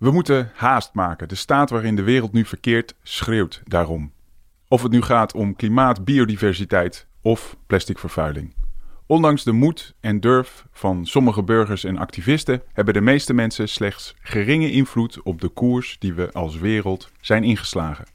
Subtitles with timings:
[0.00, 1.28] We moeten haast maken.
[1.28, 4.12] De staat waarin de wereld nu verkeert schreeuwt daarom.
[4.68, 8.54] Of het nu gaat om klimaat, biodiversiteit of plasticvervuiling.
[9.06, 14.14] Ondanks de moed en durf van sommige burgers en activisten hebben de meeste mensen slechts
[14.20, 18.06] geringe invloed op de koers die we als wereld zijn ingeslagen.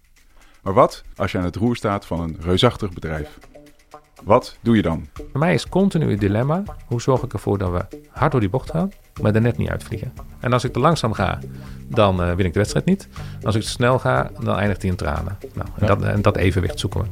[0.61, 3.39] Maar wat als je aan het roer staat van een reusachtig bedrijf?
[4.23, 5.07] Wat doe je dan?
[5.13, 8.49] Voor mij is continu het dilemma: hoe zorg ik ervoor dat we hard door die
[8.49, 8.91] bocht gaan,
[9.21, 10.13] maar er net niet uitvliegen?
[10.39, 11.39] En als ik te langzaam ga,
[11.87, 13.07] dan uh, win ik de wedstrijd niet.
[13.43, 15.37] Als ik te snel ga, dan eindigt hij in tranen.
[15.53, 17.07] Nou, en, dat, en dat evenwicht zoeken we.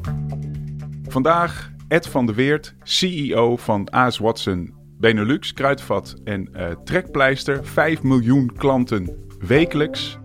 [1.10, 7.66] Vandaag Ed van der Weert, CEO van AS Watson Benelux, Kruidvat en uh, Trekpleister.
[7.66, 10.18] 5 miljoen klanten wekelijks.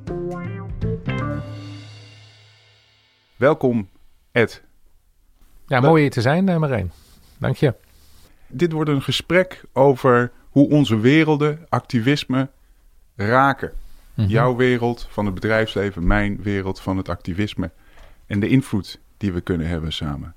[3.37, 3.89] Welkom,
[4.33, 4.63] Ed.
[5.67, 6.93] Ja, mooi hier te zijn, uh, Marijn.
[7.39, 7.75] Dank je.
[8.47, 12.49] Dit wordt een gesprek over hoe onze werelden activisme
[13.17, 13.73] raken.
[14.15, 14.29] Mhm.
[14.29, 17.71] Jouw wereld van het bedrijfsleven, mijn wereld van het activisme.
[18.27, 20.35] En de invloed die we kunnen hebben samen.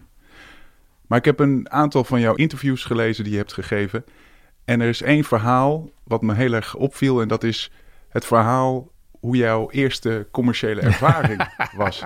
[1.07, 4.05] Maar ik heb een aantal van jouw interviews gelezen die je hebt gegeven.
[4.65, 7.21] En er is één verhaal wat me heel erg opviel.
[7.21, 7.71] En dat is
[8.09, 12.03] het verhaal hoe jouw eerste commerciële ervaring was.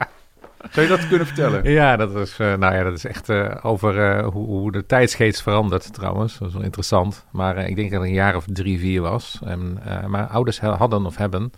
[0.72, 1.70] Zou je dat kunnen vertellen?
[1.72, 4.86] Ja, dat is, uh, nou ja, dat is echt uh, over uh, hoe, hoe, de
[4.86, 6.38] tijdsgeest verandert trouwens.
[6.38, 7.26] Dat is wel interessant.
[7.32, 9.40] Maar ik denk dat ik een jaar of drie, vier was.
[9.44, 11.52] En, mijn ouders hadden of hebben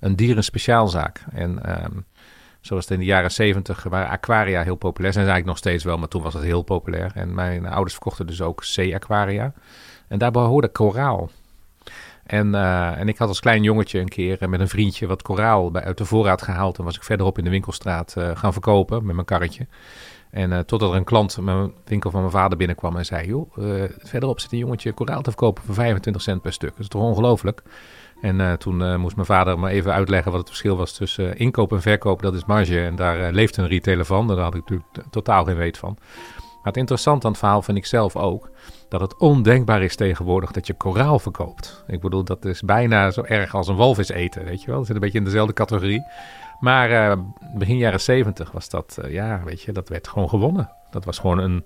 [0.00, 1.24] een dierenspeciaalzaak.
[1.32, 1.92] En ehm,
[2.60, 5.12] zoals het in de jaren zeventig waren aquaria heel populair.
[5.12, 7.10] Zijn ze eigenlijk nog steeds wel, maar toen was het heel populair.
[7.14, 9.52] En mijn ouders verkochten dus ook zee-aquaria.
[10.08, 11.30] En daar behoorde koraal.
[12.24, 15.70] En, uh, en ik had als klein jongetje een keer met een vriendje wat koraal
[15.70, 16.78] bij, uit de voorraad gehaald.
[16.78, 19.66] En was ik verderop in de winkelstraat uh, gaan verkopen met mijn karretje.
[20.30, 23.26] En totdat er een klant mijn winkel van mijn vader binnenkwam en zei...
[23.26, 23.52] joh,
[23.98, 26.70] verderop zit een jongetje koraal te verkopen voor 25 cent per stuk.
[26.70, 27.62] Dat is toch ongelooflijk?
[28.20, 31.82] En toen moest mijn vader me even uitleggen wat het verschil was tussen inkoop en
[31.82, 32.22] verkoop.
[32.22, 34.26] Dat is marge en daar leeft een retailer van.
[34.26, 35.96] Daar had ik natuurlijk totaal geen weet van.
[36.64, 38.50] Maar het interessante aan het verhaal vind ik zelf ook...
[38.88, 41.84] dat het ondenkbaar is tegenwoordig dat je koraal verkoopt.
[41.86, 44.76] Ik bedoel, dat is bijna zo erg als een walvis eten, weet je wel.
[44.76, 46.02] Dat zit een beetje in dezelfde categorie.
[46.60, 47.18] Maar
[47.54, 50.70] begin jaren zeventig was dat, ja, weet je, dat werd gewoon gewonnen.
[50.90, 51.64] Dat was gewoon een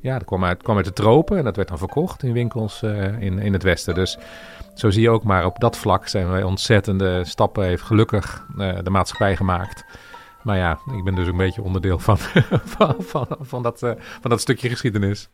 [0.00, 2.82] ja, dat kwam uit, kwam uit de tropen en dat werd dan verkocht in winkels
[2.82, 3.94] uh, in, in het westen.
[3.94, 4.18] Dus
[4.74, 8.46] zo zie je ook maar op dat vlak zijn wij ontzettende stappen, heeft gelukkig
[8.82, 9.84] de maatschappij gemaakt.
[10.42, 12.18] Maar ja, ik ben dus een beetje onderdeel van,
[12.76, 13.78] van, van, van, dat,
[14.20, 15.28] van dat stukje geschiedenis.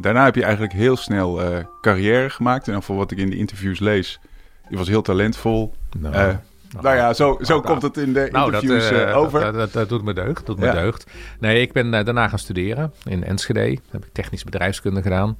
[0.00, 1.40] Daarna heb je eigenlijk heel snel
[1.80, 2.68] carrière gemaakt.
[2.68, 4.20] En voor wat ik in de interviews lees,
[4.68, 5.74] je was heel talentvol.
[5.98, 6.38] Nou.
[6.72, 9.40] Nou, nou ja, zo, zo komt het in de nou, interviews dat, uh, over.
[9.40, 10.46] Dat, dat, dat, doet me deugd.
[10.46, 11.10] Doet me deugd.
[11.40, 13.78] Nee, ik ben daarna gaan studeren in Enschede.
[13.90, 15.36] heb ik technisch bedrijfskunde gedaan.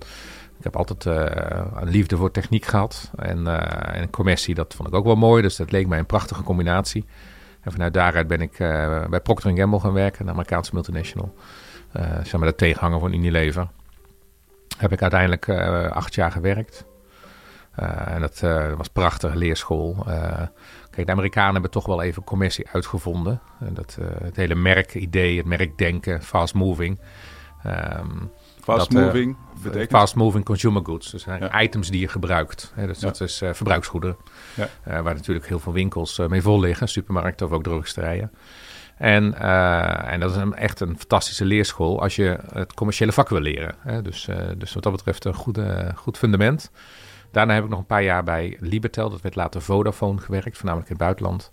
[0.59, 3.10] Ik heb altijd een liefde voor techniek gehad.
[3.16, 3.47] En,
[3.94, 5.42] en commercie, dat vond ik ook wel mooi.
[5.42, 7.04] Dus dat leek mij een prachtige combinatie.
[7.60, 8.56] En vanuit daaruit ben ik
[9.10, 11.34] bij Procter Gamble gaan werken, een Amerikaanse multinational.
[12.22, 13.69] zeg maar de tegenhanger van Unilever.
[14.80, 15.48] Heb ik uiteindelijk
[15.91, 16.84] acht jaar gewerkt.
[18.04, 20.06] en dat was een prachtige leerschool.
[20.91, 23.41] Kijk, de Amerikanen hebben toch wel even commercie uitgevonden.
[23.60, 26.98] En dat, het hele merkidee, het merkdenken, fast moving.
[27.66, 28.30] Um,
[28.60, 29.91] fast dat, moving betekent?
[29.91, 31.10] Fast moving consumer goods.
[31.10, 31.60] Dus ja.
[31.60, 32.72] items die je gebruikt.
[32.74, 34.16] Hè, dus dat is uh, verbruiksgoederen.
[34.54, 34.68] Ja.
[34.88, 36.88] Uh, waar natuurlijk heel veel winkels mee vol liggen.
[36.88, 38.30] Supermarkten of ook drogisterijen.
[39.00, 39.34] En,
[40.05, 43.75] en dat is een, echt een fantastische leerschool als je het commerciële vak wil leren.
[43.78, 44.03] Hè.
[44.03, 46.71] Dus, dus wat dat betreft een goede, goed fundament.
[47.31, 50.91] Daarna heb ik nog een paar jaar bij Libertel, dat werd later Vodafone gewerkt, voornamelijk
[50.91, 51.53] in het buitenland.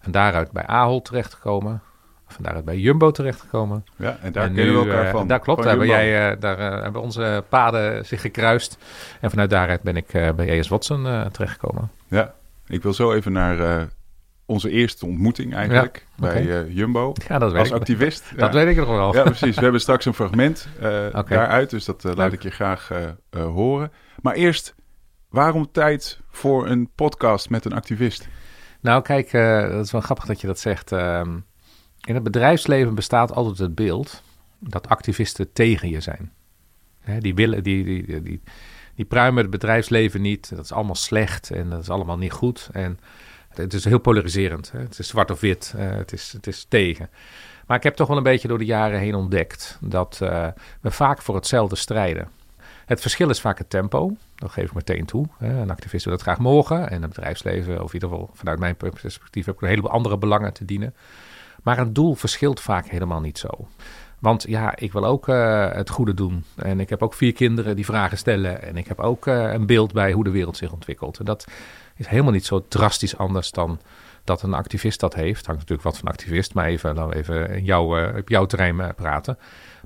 [0.00, 1.82] En daaruit bij Ahold terechtgekomen.
[2.26, 3.84] Van daaruit bij Jumbo terechtgekomen.
[3.96, 5.26] Ja, en daar en kennen we elkaar uh, van.
[5.26, 8.78] Daar klopt, daar, hebben, jij, daar hebben onze paden zich gekruist.
[9.20, 11.02] En vanuit daaruit ben ik bij ES Watson
[11.32, 11.90] terechtgekomen.
[12.08, 12.34] Ja,
[12.66, 13.88] ik wil zo even naar
[14.50, 16.44] onze eerste ontmoeting eigenlijk ja, okay.
[16.44, 17.12] bij Jumbo.
[17.28, 17.74] Ja, dat weet als ik.
[17.74, 18.32] activist.
[18.36, 19.14] dat weet ik nog wel.
[19.14, 19.56] Ja, precies.
[19.56, 21.22] We hebben straks een fragment okay.
[21.22, 22.90] daaruit, dus dat laat ik je graag
[23.30, 23.92] horen.
[24.22, 24.74] Maar eerst
[25.30, 28.28] Waarom tijd voor een podcast met een activist?
[28.80, 30.92] Nou, kijk, uh, dat is wel grappig dat je dat zegt.
[30.92, 31.20] Uh,
[32.00, 34.22] in het bedrijfsleven bestaat altijd het beeld
[34.58, 36.32] dat activisten tegen je zijn.
[37.00, 38.42] Hè, die willen, die, die, die,
[38.94, 40.56] die pruimen het bedrijfsleven niet.
[40.56, 42.68] Dat is allemaal slecht en dat is allemaal niet goed.
[42.72, 42.98] En
[43.54, 44.72] het is heel polariserend.
[44.72, 44.78] Hè.
[44.78, 45.74] Het is zwart of wit.
[45.76, 47.10] Uh, het, is, het is tegen.
[47.66, 50.46] Maar ik heb toch wel een beetje door de jaren heen ontdekt dat uh,
[50.80, 52.28] we vaak voor hetzelfde strijden.
[52.86, 54.16] Het verschil is vaak het tempo.
[54.34, 55.26] Dat geef ik meteen toe.
[55.38, 56.90] Een activist wil dat graag mogen.
[56.90, 60.18] En het bedrijfsleven, of in ieder geval vanuit mijn perspectief, heb ik een heleboel andere
[60.18, 60.94] belangen te dienen.
[61.62, 63.48] Maar een doel verschilt vaak helemaal niet zo.
[64.18, 66.44] Want ja, ik wil ook uh, het goede doen.
[66.56, 68.62] En ik heb ook vier kinderen die vragen stellen.
[68.62, 71.18] En ik heb ook een beeld bij hoe de wereld zich ontwikkelt.
[71.18, 71.46] En dat
[72.00, 73.80] is helemaal niet zo drastisch anders dan
[74.24, 75.46] dat een activist dat heeft.
[75.46, 79.38] Hangt natuurlijk wat van activist, maar even, dan even in uh, op jouw terrein praten.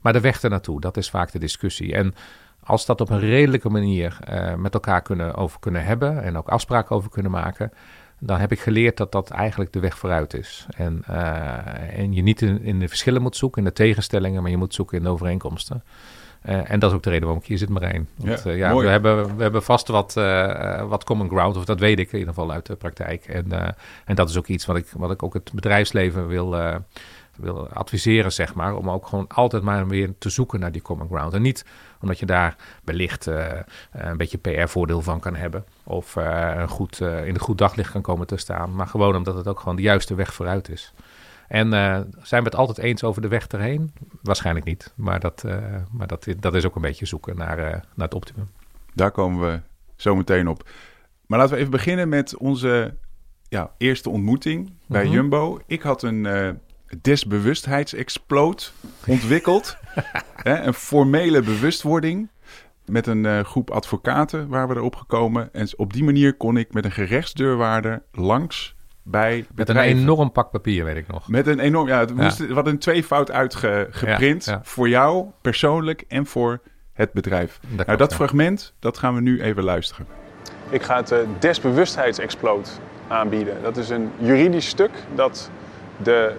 [0.02, 1.94] Maar de weg ernaartoe, dat is vaak de discussie.
[1.94, 2.14] En
[2.60, 4.18] als dat op een redelijke manier
[4.56, 7.72] met elkaar kunnen, over kunnen hebben en ook afspraken over kunnen maken,
[8.18, 10.66] dan heb ik geleerd dat dat eigenlijk de weg vooruit is.
[10.76, 11.04] En,
[11.94, 14.74] en je niet in, in, de verschillen moet zoeken, in de tegenstellingen, maar je moet
[14.74, 15.82] zoeken in de overeenkomsten.
[16.48, 18.08] Uh, en dat is ook de reden waarom ik hier zit, Marijn.
[18.16, 20.14] Want ja, uh, ja we, hebben, we hebben vast wat,
[20.88, 23.24] wat common ground, of dat weet ik in ieder geval uit de praktijk.
[23.26, 26.56] En, en dat is ook iets wat ik, wat ik ook het bedrijfsleven wil,
[27.36, 28.76] wil adviseren, zeg maar.
[28.76, 31.34] Om ook gewoon altijd maar weer te zoeken naar die common ground.
[31.34, 31.64] En niet
[32.00, 33.26] omdat je daar wellicht
[33.92, 35.64] een beetje PR-voordeel van kan hebben.
[35.84, 38.74] Of uh, goed, in een goed daglicht kan komen te staan.
[38.74, 40.92] Maar gewoon omdat het ook gewoon de juiste weg vooruit is.
[41.48, 41.70] En
[42.22, 43.92] zijn we het altijd eens over de weg erheen?
[44.22, 44.92] Waarschijnlijk niet.
[44.96, 45.44] Maar dat,
[45.90, 47.56] maar dat, dat is ook een beetje zoeken naar,
[47.94, 48.50] naar het optimum.
[48.94, 49.60] Daar komen we
[49.96, 50.68] zo meteen op.
[51.26, 52.94] Maar laten we even beginnen met onze
[53.48, 55.16] ja, eerste ontmoeting bij mm -hmm.
[55.16, 55.60] Jumbo.
[55.66, 56.26] Ik had een
[57.02, 58.72] desbewustheidsexploot
[59.06, 59.76] ontwikkeld.
[60.42, 62.28] Hè, een formele bewustwording
[62.86, 65.52] met een uh, groep advocaten waar we erop gekomen.
[65.52, 68.74] En op die manier kon ik met een gerechtsdeurwaarder langs
[69.04, 71.28] bij Met een enorm pak papier, weet ik nog.
[71.28, 72.14] Met een enorm, ja, het ja.
[72.14, 74.44] moest wat een tweefout uitgeprint.
[74.44, 74.60] Ja, ja.
[74.62, 76.60] Voor jou persoonlijk en voor
[76.92, 77.58] het bedrijf.
[77.60, 80.06] Dat nou, klopt, dat fragment, dat gaan we nu even luisteren.
[80.68, 83.62] Ik ga het uh, desbewustheidsexploot aanbieden.
[83.62, 85.50] Dat is een juridisch stuk dat
[85.96, 86.32] de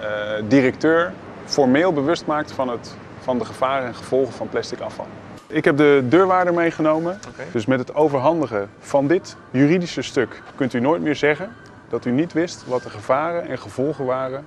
[0.00, 0.04] uh,
[0.48, 1.12] directeur
[1.44, 5.06] formeel bewust maakt van, het, van de gevaren en gevolgen van plastic afval.
[5.46, 7.18] Ik heb de deurwaarder meegenomen.
[7.32, 7.46] Okay.
[7.52, 11.50] Dus met het overhandigen van dit juridische stuk kunt u nooit meer zeggen
[11.88, 14.44] dat u niet wist wat de gevaren en gevolgen waren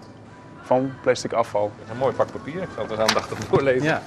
[0.61, 1.71] van plastic afval.
[1.91, 2.61] Een mooi pak papier.
[2.61, 3.83] Ik zal het aandachtig voorlezen.
[3.83, 4.01] Ja.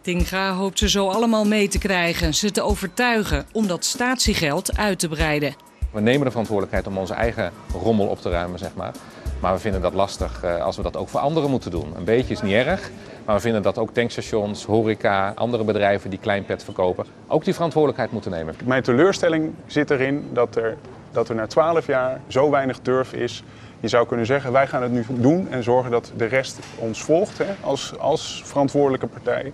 [0.00, 4.98] Tinga hoopt ze zo allemaal mee te krijgen, ze te overtuigen om dat statiegeld uit
[4.98, 5.54] te breiden.
[5.92, 7.52] We nemen de verantwoordelijkheid om onze eigen
[7.82, 8.92] rommel op te ruimen, zeg maar.
[9.40, 11.92] Maar we vinden dat lastig uh, als we dat ook voor anderen moeten doen.
[11.96, 12.90] Een beetje is niet erg,
[13.24, 17.54] maar we vinden dat ook tankstations, horeca, andere bedrijven die klein pet verkopen, ook die
[17.54, 18.54] verantwoordelijkheid moeten nemen.
[18.64, 20.76] Mijn teleurstelling zit erin dat er,
[21.14, 23.44] dat er na 12 jaar zo weinig durf is.
[23.80, 27.02] Je zou kunnen zeggen, wij gaan het nu doen en zorgen dat de rest ons
[27.02, 29.52] volgt hè, als, als verantwoordelijke partij.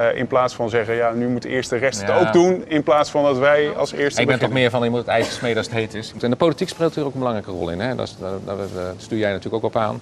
[0.00, 2.06] Uh, in plaats van zeggen, ja, nu moet eerst de rest ja.
[2.06, 2.64] het ook doen.
[2.68, 4.20] In plaats van dat wij als eerste.
[4.20, 6.12] Ik ben toch meer van, je moet het ijzer smeden als het heet is.
[6.20, 7.80] En de politiek speelt er ook een belangrijke rol in.
[7.80, 7.94] Hè?
[7.94, 10.00] Dat, dat, dat, dat stuur jij natuurlijk ook op aan.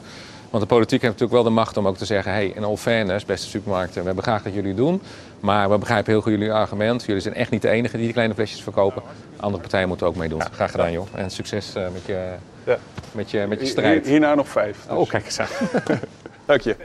[0.50, 2.76] Want de politiek heeft natuurlijk wel de macht om ook te zeggen: hey, in all
[2.76, 5.02] fairness, beste supermarkten, we hebben graag dat jullie doen.
[5.41, 7.05] Maar we begrijpen heel goed jullie argument.
[7.05, 9.02] Jullie zijn echt niet de enige die die kleine flesjes verkopen.
[9.37, 10.38] Andere partijen moeten ook meedoen.
[10.38, 11.06] Ja, graag gedaan, joh.
[11.14, 12.32] En succes uh, met, je,
[12.64, 12.79] ja.
[13.12, 14.06] met, je, met je strijd.
[14.06, 14.79] Hierna nog vijf.
[14.88, 14.97] Dus.
[14.97, 15.49] Oh, kijk eens aan.
[16.44, 16.76] Dank je.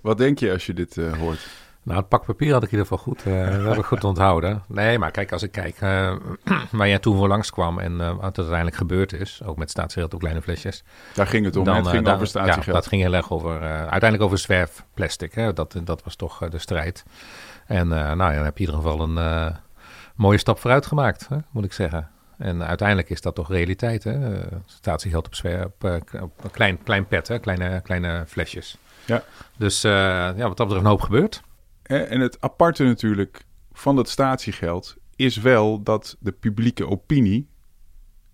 [0.00, 1.48] Wat denk je als je dit uh, hoort?
[1.90, 4.04] Nou, het pak papier had ik in ieder geval goed, uh, dat heb ik goed
[4.04, 4.62] onthouden.
[4.66, 6.16] Nee, maar kijk, als ik kijk uh,
[6.70, 10.14] waar jij toen voor langskwam en uh, wat er uiteindelijk gebeurd is, ook met staatsgeld
[10.14, 10.84] op kleine flesjes.
[11.14, 12.64] Daar ging het om, dan, het ging dan, over statiegeld.
[12.64, 15.34] Ja, dat ging heel erg over, uiteindelijk over zwerfplastic.
[15.34, 15.52] Hè?
[15.52, 17.04] Dat, dat was toch de strijd.
[17.66, 19.54] En nou, dan heb je in ieder geval een
[20.14, 22.08] mooie stap vooruit gemaakt, hè, moet ik zeggen.
[22.38, 24.40] En uiteindelijk is dat toch realiteit, hè?
[24.66, 25.82] Statiegeld op, zwerf, op,
[26.20, 27.38] op klein, klein pet, hè?
[27.38, 28.76] Kleine, kleine flesjes.
[29.04, 29.22] Ja.
[29.56, 31.42] Dus ja, wat dat betreft een hoop gebeurt.
[31.90, 37.48] En het aparte natuurlijk van dat statiegeld is wel dat de publieke opinie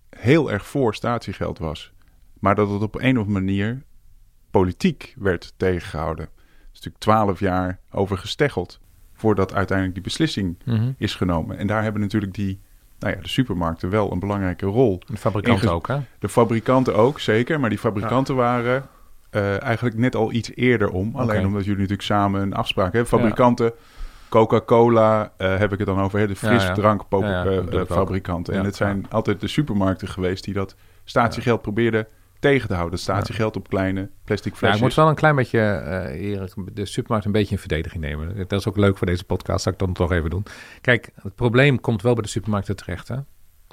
[0.09, 1.91] heel erg voor statiegeld was.
[2.39, 3.83] Maar dat het op een of andere manier
[4.51, 6.25] politiek werd tegengehouden.
[6.25, 6.31] Er
[6.73, 8.79] is natuurlijk twaalf jaar over gesteggeld
[9.13, 10.95] voordat uiteindelijk die beslissing mm-hmm.
[10.97, 11.57] is genomen.
[11.57, 12.59] En daar hebben natuurlijk die,
[12.99, 15.01] nou ja, de supermarkten wel een belangrijke rol.
[15.05, 15.99] De fabrikanten ook, hè?
[16.19, 17.59] De fabrikanten ook, zeker.
[17.59, 18.41] Maar die fabrikanten ja.
[18.41, 18.89] waren
[19.31, 21.09] uh, eigenlijk net al iets eerder om.
[21.09, 21.21] Okay.
[21.21, 23.19] Alleen omdat jullie natuurlijk samen een afspraak hebben.
[23.19, 23.71] Fabrikanten, ja.
[24.29, 26.19] Coca-Cola uh, heb ik het dan over.
[26.19, 28.53] Hè, de frisdrankfabrikanten.
[28.53, 32.07] Ja, en het zijn altijd de supermarkten geweest die dat statiegeld probeerden
[32.39, 32.99] tegen te houden.
[32.99, 34.79] Statiegeld op kleine plastic flesjes.
[34.79, 38.03] Ja, ik moet wel een klein beetje, uh, Erik, de supermarkt een beetje in verdediging
[38.03, 38.47] nemen.
[38.47, 40.45] Dat is ook leuk voor deze podcast, dat ik dan toch even doen.
[40.81, 43.15] Kijk, het probleem komt wel bij de supermarkten terecht, hè?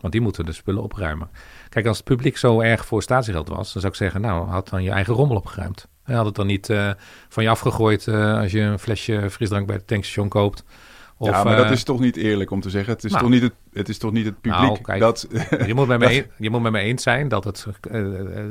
[0.01, 1.31] Want die moeten de spullen opruimen.
[1.69, 4.69] Kijk, als het publiek zo erg voor statiegeld was, dan zou ik zeggen, nou, had
[4.69, 5.89] dan je eigen rommel opgeruimd.
[6.03, 6.91] Had het dan niet uh,
[7.29, 10.65] van je afgegooid uh, als je een flesje frisdrank bij het tankstation koopt.
[11.29, 12.93] Of, ja, maar dat eh, is toch niet eerlijk om te zeggen.
[12.93, 13.23] Het is, Nou.
[13.23, 15.29] toch, niet het, het is toch niet het publiek Nou, kijk, dat...
[15.67, 18.03] Je moet, met me een- je moet met me eens zijn dat het, eh,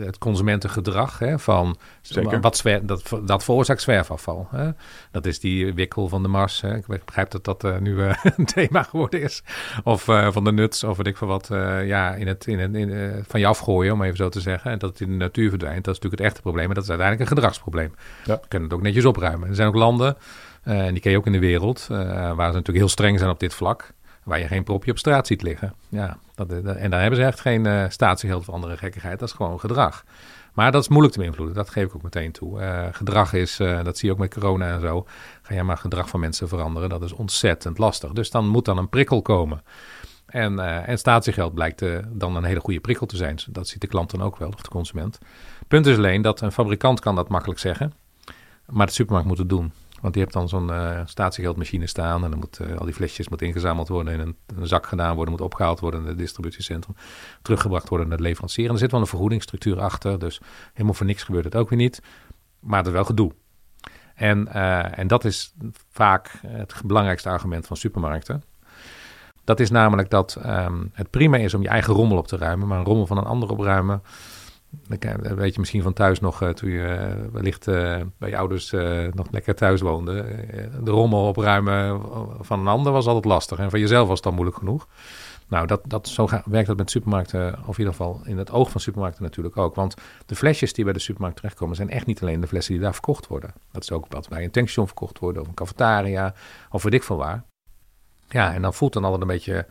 [0.06, 2.42] het consumentengedrag hè, van Zeker.
[2.42, 4.48] wat zwer, dat, dat veroorzaakt zwerfafval.
[4.52, 4.70] Hè?
[5.12, 6.62] Dat is die wikkel van de Mars.
[6.62, 6.76] Hè?
[6.76, 9.44] Ik begrijp dat dat eh, nu eh, een thema geworden is.
[9.84, 11.50] Of eh, van de nuts, of weet ik veel wat.
[11.52, 14.42] eh, ja, in het, in, het- in, eh, van je afgooien, om even zo te
[14.42, 14.72] zeggen.
[14.72, 15.84] En dat het in de natuur verdwijnt.
[15.84, 16.68] Dat is natuurlijk het echte probleem.
[16.68, 17.94] En dat is uiteindelijk een gedragsprobleem.
[18.26, 18.34] Ja.
[18.42, 19.50] We kunnen het ook netjes opruimen.
[19.50, 20.22] Er zijn ook landen, eh,
[20.64, 23.32] en die ken je ook in de wereld, eh, waar ze natuurlijk heel streng zijn
[23.32, 23.94] op dit vlak.
[24.24, 25.74] Waar je geen propje op straat ziet liggen.
[25.90, 29.20] Ja, dat, dat- en daar hebben ze echt geen eh statiegeld of andere gekkigheid.
[29.20, 30.04] Dat is gewoon gedrag.
[30.54, 31.56] Maar dat is moeilijk te beïnvloeden.
[31.56, 32.60] Dat geef ik ook meteen toe.
[32.62, 35.06] Eh, gedrag is, eh, dat zie je ook met corona en zo.
[35.42, 36.90] Ga je maar gedrag van mensen veranderen.
[36.90, 38.12] Dat is ontzettend lastig.
[38.12, 39.64] Dus dan moet dan een prikkel komen.
[40.26, 43.38] En, eh, en statiegeld blijkt eh, dan een hele goede prikkel te zijn.
[43.50, 45.20] Dat ziet de klant dan ook wel, of de consument.
[45.68, 47.94] Punt is alleen dat een fabrikant kan dat makkelijk zeggen.
[48.70, 49.72] Maar de supermarkt moet het doen.
[50.04, 52.24] Want die hebt dan zo'n eh, statiegeldmachine staan.
[52.24, 54.14] En dan moet eh, al die flesjes moeten ingezameld worden.
[54.14, 55.34] In een, zak gedaan worden.
[55.34, 56.96] Moet opgehaald worden in het distributiecentrum.
[57.42, 58.68] Teruggebracht worden naar de leverancier.
[58.68, 60.20] En er zit wel een vergoedingsstructuur achter.
[60.20, 60.42] Dus
[60.72, 62.02] helemaal voor niks gebeurt het ook weer niet.
[62.60, 63.32] Maar het is wel gedoe.
[64.16, 65.54] En, eh, en dat is
[65.90, 68.44] vaak het belangrijkste argument van supermarkten.
[69.44, 72.68] Dat is namelijk dat ehm, het prima is om je eigen rommel op te ruimen.
[72.68, 74.02] Maar een rommel van een ander opruimen.
[75.36, 78.72] Weet je misschien van thuis nog, eh, toen je eh, wellicht eh, bij je ouders
[79.14, 80.26] nog lekker thuis woonde.
[80.84, 82.02] De rommel opruimen
[82.40, 83.58] van een ander was altijd lastig.
[83.58, 84.88] En van jezelf was het dan moeilijk genoeg.
[85.48, 88.72] Nou, dat, dat, zo werkt dat met supermarkten, of in ieder geval in het oog
[88.72, 89.76] van supermarkten natuurlijk ook.
[89.76, 92.84] Want de flesjes die bij de supermarkt terechtkomen, zijn echt niet alleen de flessen die
[92.84, 93.54] daar verkocht worden.
[93.72, 96.34] Dat is ook wat bij een tankstation verkocht worden, of een cafetaria,
[96.70, 97.44] of weet ik veel waar.
[98.30, 99.66] Ja, en dan voelt dan altijd een beetje,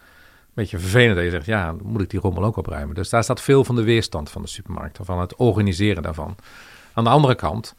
[0.54, 2.94] beetje vervelend dat je zegt, ja, moet ik die rommel ook opruimen.
[2.94, 6.37] Dus daar staat veel van de weerstand van de supermarkten, van het organiseren daarvan.
[6.92, 7.75] Aan de andere kant,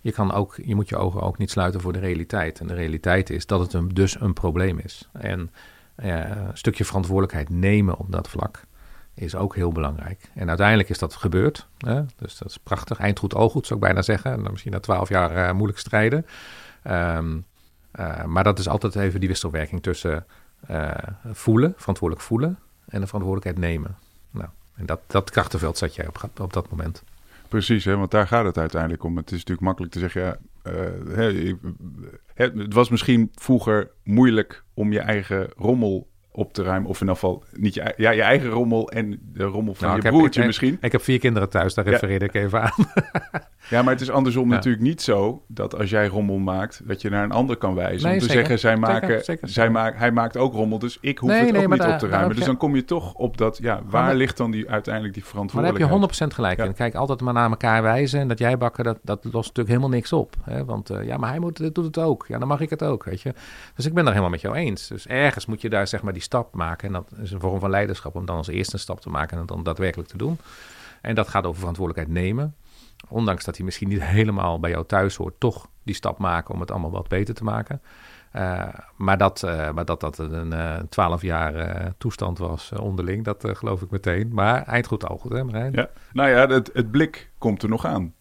[0.00, 2.60] je, kan ook, je moet je ogen ook niet sluiten voor de realiteit.
[2.60, 5.08] En de realiteit is dat het een, dus een probleem is.
[5.12, 5.50] En
[5.94, 8.66] eh, een stukje verantwoordelijkheid nemen op dat vlak
[9.14, 10.30] is ook heel belangrijk.
[10.34, 11.66] En uiteindelijk is dat gebeurd.
[11.78, 12.02] Hè?
[12.16, 12.98] Dus dat is prachtig.
[12.98, 14.32] Eind goed, oog goed, zou ik bijna zeggen.
[14.32, 16.26] En dan misschien na twaalf jaar eh, moeilijk strijden.
[16.82, 17.38] Ehm,
[17.90, 20.26] eh, maar dat is altijd even die wisselwerking tussen
[20.66, 20.90] eh,
[21.24, 23.96] voelen, verantwoordelijk voelen en de verantwoordelijkheid nemen.
[24.30, 27.02] Nou, en dat, dat krachtenveld zat jij op, op dat moment.
[27.48, 29.16] Precies, hè, want daar gaat het uiteindelijk om.
[29.16, 31.54] Het is natuurlijk makkelijk te zeggen, ja, eh,
[32.34, 36.08] het was misschien vroeger moeilijk om je eigen rommel
[36.38, 36.88] op te ruimen.
[36.88, 39.92] Of in ieder geval niet je, ja, je eigen rommel en de rommel van Nou,
[39.92, 40.78] je ik heb- broertje ik- misschien.
[40.80, 41.90] Ik heb vier kinderen thuis, daar Ja.
[41.90, 42.72] refereerde ik even aan.
[43.70, 44.54] Ja, maar het is andersom Ja.
[44.54, 48.02] natuurlijk niet zo dat als jij rommel maakt, dat je naar een ander kan wijzen.
[48.08, 48.40] Nee, om te zeker.
[48.40, 49.48] zeggen, zij maken, zeker.
[49.48, 51.92] Zij maak, hij maakt ook rommel, dus ik hoef Nee, het nee, ook niet daar-
[51.92, 52.36] op te ruimen.
[52.36, 55.22] Dus dan kom je toch op dat, ja, waar Maar- ligt dan die, uiteindelijk die
[55.22, 55.90] Maar daar heb je verantwoordelijkheid?
[55.90, 56.74] 100% gelijk in.
[56.74, 58.20] Kijk, altijd maar naar elkaar wijzen.
[58.20, 60.34] En dat jij bakken, dat, dat lost natuurlijk helemaal niks op.
[60.42, 60.64] Hè?
[60.64, 62.24] Want eh, ja, maar hij moet, doet het ook.
[62.28, 63.32] Ja, dan mag ik het ook, weet je.
[63.74, 64.88] Dus ik ben daar helemaal met jou eens.
[64.88, 66.86] Dus ergens moet je daar zeg maar die stap maken.
[66.86, 69.38] En dat is een vorm van leiderschap om dan als eerste een stap te maken
[69.38, 70.38] en dan daadwerkelijk te doen.
[71.00, 72.54] En dat gaat over verantwoordelijkheid nemen.
[73.08, 76.60] Ondanks dat hij misschien niet helemaal bij jou thuis hoort, toch die stap maken om
[76.60, 77.82] het allemaal wat beter te maken.
[78.32, 80.54] Eh, maar, dat, eh, maar dat dat een
[80.88, 84.30] twaalf jaar eh, toestand was eh, onderling, dat eh, geloof ik meteen.
[84.32, 85.72] Maar eind goed, al goed, hè Marijn?
[85.72, 88.14] Ja, nou ja, het, het blik komt er nog aan.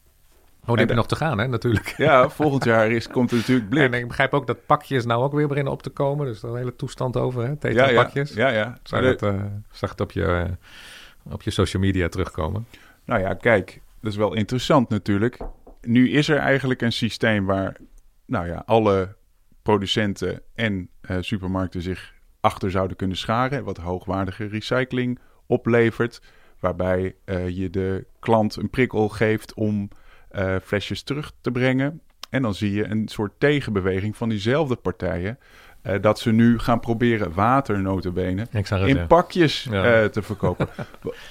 [0.67, 1.93] Oh, die heb je nog te gaan, hè, natuurlijk.
[1.97, 3.83] Ja, volgend jaar is, komt er natuurlijk blik.
[3.83, 6.25] En ik begrijp ook dat pakjes nou ook weer beginnen op te komen.
[6.25, 7.49] Dus er een hele toestand over, hè?
[7.49, 8.33] ja, Tetra ja, pakjes.
[8.33, 8.77] ja, ja.
[8.83, 12.67] Zag, Maar het, eh, zag het op je, eh, op je social media terugkomen.
[13.05, 15.37] Nou ja, kijk, dat is wel interessant natuurlijk.
[15.81, 17.77] Nu is er eigenlijk een systeem waar,
[18.25, 19.15] nou ja, alle
[19.61, 23.63] producenten en eh, supermarkten zich achter zouden kunnen scharen.
[23.63, 26.21] Wat hoogwaardige recycling oplevert.
[26.59, 27.15] Waarbij
[27.47, 29.89] je de klant een prikkel geeft om
[30.29, 32.01] eh, flesjes terug te brengen.
[32.29, 35.39] En dan zie je een soort tegenbeweging van diezelfde partijen.
[35.81, 39.05] eh, dat ze nu gaan proberen water notabene Ik zag het, in ja.
[39.05, 40.01] pakjes Ja.
[40.01, 40.67] eh, te verkopen.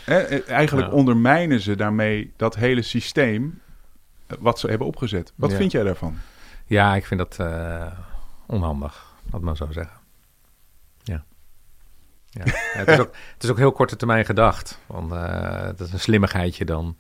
[0.06, 0.92] Eh, Eigenlijk Ja.
[0.94, 3.60] ondermijnen ze daarmee dat hele systeem
[4.38, 5.32] wat ze hebben opgezet.
[5.36, 6.16] Wat vind jij daarvan?
[6.66, 7.48] Ja, ik vind dat
[8.46, 9.96] onhandig, laat maar zo zeggen.
[11.02, 11.24] Ja.
[12.30, 12.42] ja.
[12.54, 14.78] het, is ook, het is ook heel korte termijn gedacht.
[14.86, 16.96] Want eh, het is een slimmigheidje dan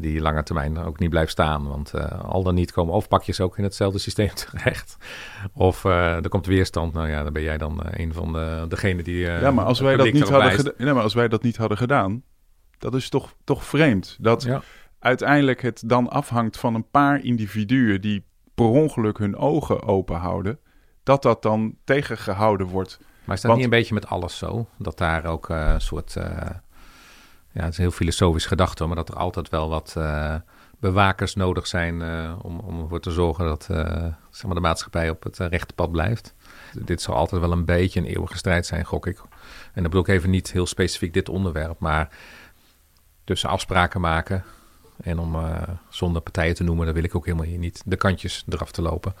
[0.00, 1.68] die lange termijn ook niet blijft staan.
[1.68, 4.96] Want eh, al dan niet komen of pakjes ook in hetzelfde systeem terecht.
[5.52, 6.92] Of eh, er komt weerstand.
[6.92, 9.16] Nou ja, dan ben jij dan eh, een van de, degenen die...
[9.18, 12.22] ja, maar als wij, dat niet hadden geda- maar als wij dat niet hadden gedaan,
[12.78, 14.16] dat is toch, toch vreemd.
[14.20, 14.62] Dat Ja.
[14.98, 20.58] uiteindelijk het dan afhangt van een paar individuen die per ongeluk hun ogen open houden.
[21.02, 22.98] Dat dat dan tegengehouden wordt.
[23.24, 24.66] Maar is dat Want- niet een beetje met alles zo?
[24.78, 26.16] Dat daar ook een soort...
[27.52, 30.34] ja, het is een heel filosofisch gedachte, maar dat er altijd wel wat eh,
[30.78, 32.02] bewakers nodig zijn...
[32.02, 35.74] eh, om, om ervoor te zorgen dat eh, zeg maar de maatschappij op het rechte
[35.74, 36.34] pad blijft.
[36.84, 39.18] Dit zal altijd wel een beetje een eeuwige strijd zijn, gok ik.
[39.72, 42.08] En dat bedoel ik even niet heel specifiek dit onderwerp, maar
[43.24, 44.44] tussen afspraken maken
[45.02, 45.36] en om
[45.88, 48.82] zonder partijen te noemen, dat wil ik ook helemaal hier niet, de kantjes eraf te
[48.82, 49.14] lopen.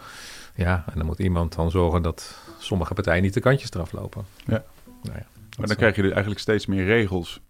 [0.54, 4.24] Ja, en dan moet iemand dan zorgen dat sommige partijen niet de kantjes eraf lopen.
[4.46, 4.64] Ja.
[5.02, 5.26] Nou ja
[5.58, 7.40] maar dan krijg je dus eigenlijk steeds meer regels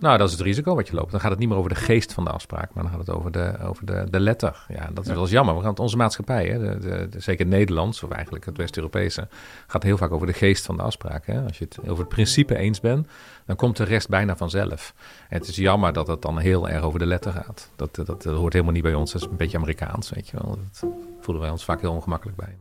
[0.00, 1.10] nou, dat is het risico wat je loopt.
[1.10, 3.10] Dan gaat het niet meer over de geest van de afspraak, maar dan gaat het
[3.10, 4.64] over de, over de, de letter.
[4.68, 5.62] Ja, dat is wel eens jammer.
[5.62, 9.28] Gaan onze maatschappij, hè, de, de, zeker het Nederlands, of eigenlijk het West-Europese,
[9.66, 11.26] gaat heel vaak over de geest van de afspraak.
[11.26, 11.42] Hè.
[11.42, 13.08] Als je het over het principe eens bent,
[13.46, 14.94] dan komt de rest bijna vanzelf.
[15.28, 17.70] En het is jammer dat het dan heel erg over de letter gaat.
[17.76, 19.12] Dat, dat, dat hoort helemaal niet bij ons.
[19.12, 20.58] Dat is een beetje Amerikaans, weet je wel.
[20.70, 22.56] Dat voelen wij ons vaak heel ongemakkelijk bij.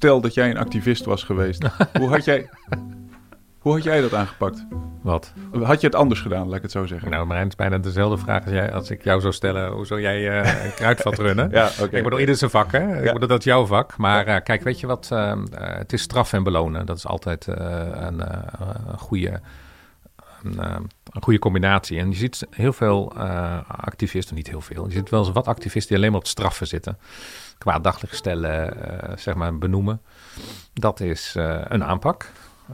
[0.00, 1.66] Stel dat jij een activist was geweest.
[1.98, 2.48] hoe, had jij,
[3.58, 4.66] hoe had jij dat aangepakt?
[5.02, 5.32] Wat?
[5.62, 7.10] Had je het anders gedaan, laat ik het zo zeggen?
[7.10, 9.70] Nou, Marijn, het is bijna dezelfde vraag als, jij, als ik jou zou stellen.
[9.72, 11.50] Hoe zou jij uh, een kruidvat runnen?
[11.50, 11.96] ja, oké.
[11.96, 13.02] Ik bedoel, ieder zijn vak, hè?
[13.04, 13.96] Ik bedoel, dat is jouw vak.
[13.96, 15.10] Maar uh, kijk, weet je wat?
[15.12, 16.86] Uh, het is straf en belonen.
[16.86, 19.40] Dat is altijd een, een, goede...
[20.42, 21.98] Een, een, goede combinatie.
[21.98, 23.12] En je ziet heel veel
[23.66, 24.86] activisten, niet heel veel.
[24.86, 26.98] Je ziet wel eens wat activisten die alleen maar op straffen zitten
[27.60, 30.00] qua stellen, uh, zeg maar, benoemen.
[30.72, 32.30] Dat is uh, een aanpak.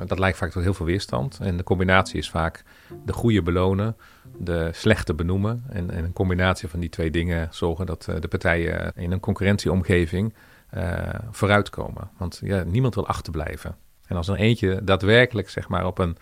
[0.06, 1.38] Dat lijkt vaak tot heel veel weerstand.
[1.40, 2.64] En de combinatie is vaak
[3.04, 3.96] de goede belonen,
[4.38, 5.64] de slechte benoemen.
[5.68, 9.20] En, en een combinatie van die twee dingen zorgen dat uh, de partijen in een
[9.20, 10.34] concurrentieomgeving
[11.30, 12.10] vooruitkomen.
[12.18, 13.76] Want ja, niemand wil achterblijven.
[14.06, 16.16] En als er eentje daadwerkelijk zeg maar, op een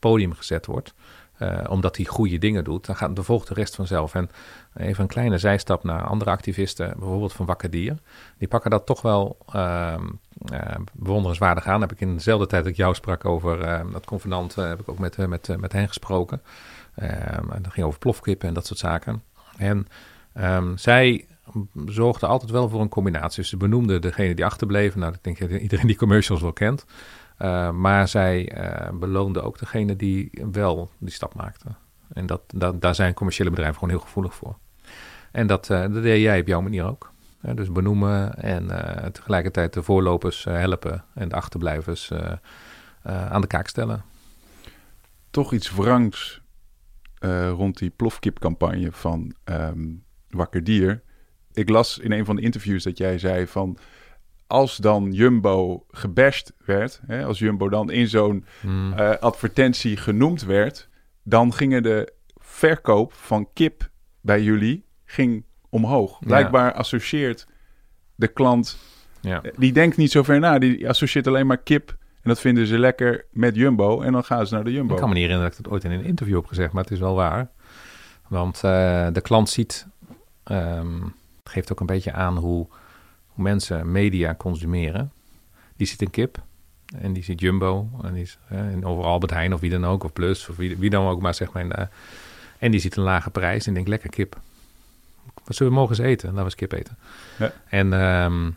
[0.00, 0.94] podium gezet wordt,
[1.38, 4.14] uh, omdat hij goede dingen doet, dan gaat de volgt de rest vanzelf.
[4.14, 4.30] En
[4.76, 7.96] even een kleine zijstap naar andere activisten, bijvoorbeeld van Wakker Dier.
[8.38, 9.94] Die pakken dat toch wel uh,
[10.52, 10.60] uh,
[10.92, 11.80] bewonderenswaardig aan.
[11.80, 14.80] Heb ik in dezelfde tijd dat ik jou sprak over ehm, dat convenant, eh, heb
[14.80, 16.42] ik ook met, eh, met, met hen gesproken.
[16.94, 19.22] Ehm, dat ging over plofkippen en dat soort zaken.
[19.56, 19.86] En
[20.74, 21.26] zij
[21.86, 23.40] zorgden altijd wel voor een combinatie.
[23.40, 25.00] Dus ze benoemden degene die achterbleven.
[25.00, 26.86] Nou, ik denk dat iedereen die commercials wel kent.
[27.42, 31.66] Uh, maar zij uh, beloonde ook degene die wel die stap maakte.
[32.12, 32.42] En dat,
[32.74, 34.58] daar zijn commerciële bedrijven gewoon heel gevoelig voor.
[35.32, 37.12] En dat, dat deed jij op jouw manier ook.
[37.54, 38.66] dus benoemen en
[39.12, 42.12] tegelijkertijd de voorlopers helpen en de achterblijvers
[43.02, 44.04] aan de kaak stellen.
[45.30, 46.40] Toch iets wrangs
[47.50, 51.02] rond die plofkipcampagne van um, Wakker Dier.
[51.52, 53.78] Ik las in een van de interviews dat jij zei van
[54.50, 58.92] als dan Jumbo gebashed werd, hè, als Jumbo dan in zo'n hmm.
[58.92, 60.88] uh, advertentie genoemd werd,
[61.22, 66.18] dan gingen de verkoop van kip bij jullie ging omhoog.
[66.18, 67.46] Blijkbaar associeert
[68.14, 68.78] de klant,
[69.20, 69.42] ja.
[69.42, 72.66] Eh, die denkt niet zo ver na, die associeert alleen maar kip en dat vinden
[72.66, 74.94] ze lekker met Jumbo en dan gaan ze naar de Jumbo.
[74.94, 76.82] Ik kan me niet herinneren dat ik dat ooit in een interview heb gezegd, maar
[76.82, 77.50] het is wel waar.
[78.28, 79.86] Want uh, de klant ziet,
[80.44, 82.68] um, geeft ook een beetje aan hoe
[83.40, 85.12] mensen media consumeren.
[85.76, 86.42] Die ziet een kip
[86.96, 90.04] en die ziet Jumbo en die is uh, overal Albert Heijn of wie dan ook,
[90.04, 91.90] of Plus of wie, wie dan ook maar zeg maar.
[92.58, 94.40] En die ziet een lage prijs en denkt lekker kip.
[95.44, 96.28] Wat zullen we mogen eens eten?
[96.28, 96.96] Laten we eens kip eten.
[97.38, 97.52] Ja.
[97.68, 98.56] En um,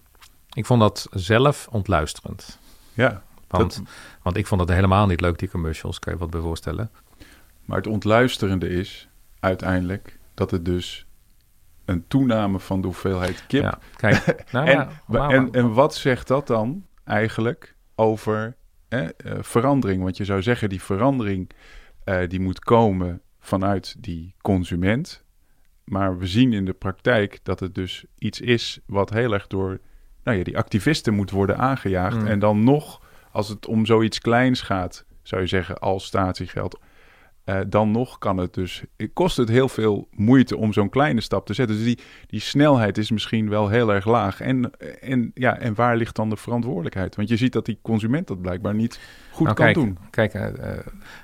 [0.53, 2.57] ik vond dat zelf ontluisterend.
[2.93, 3.23] Ja.
[3.47, 3.81] Want,
[4.21, 6.89] want ik vond het helemaal niet leuk, die commercials, kan je wat bij voorstellen.
[7.65, 9.07] Maar het ontluisterende is
[9.39, 11.05] uiteindelijk dat het dus
[11.85, 13.61] een toename van de hoeveelheid kip.
[13.61, 18.55] Ja, kijk, nou, en, ja, en, en, wat zegt dat dan eigenlijk over
[18.87, 19.07] eh,
[19.39, 20.03] verandering?
[20.03, 21.49] Want je zou zeggen, die verandering
[22.05, 25.23] uh, die moet komen vanuit die consument.
[25.83, 29.79] Maar we zien in de praktijk dat het dus iets is wat heel erg door
[30.23, 32.17] nou ja, die activisten moet worden aangejaagd.
[32.17, 32.27] Mm.
[32.27, 36.79] En dan nog, als het om zoiets kleins gaat, zou je zeggen, als statiegeld
[37.45, 41.45] uh, dan nog kan het dus, kost het heel veel moeite om zo'n kleine stap
[41.45, 41.75] te zetten.
[41.75, 44.41] Dus die, die snelheid is misschien wel heel erg laag.
[44.41, 47.15] En, en, ja, en waar ligt dan de verantwoordelijkheid?
[47.15, 48.99] Want je ziet dat die consument dat blijkbaar niet
[49.31, 49.97] goed nou, kan kijk, doen.
[50.09, 50.47] Kijk, uh,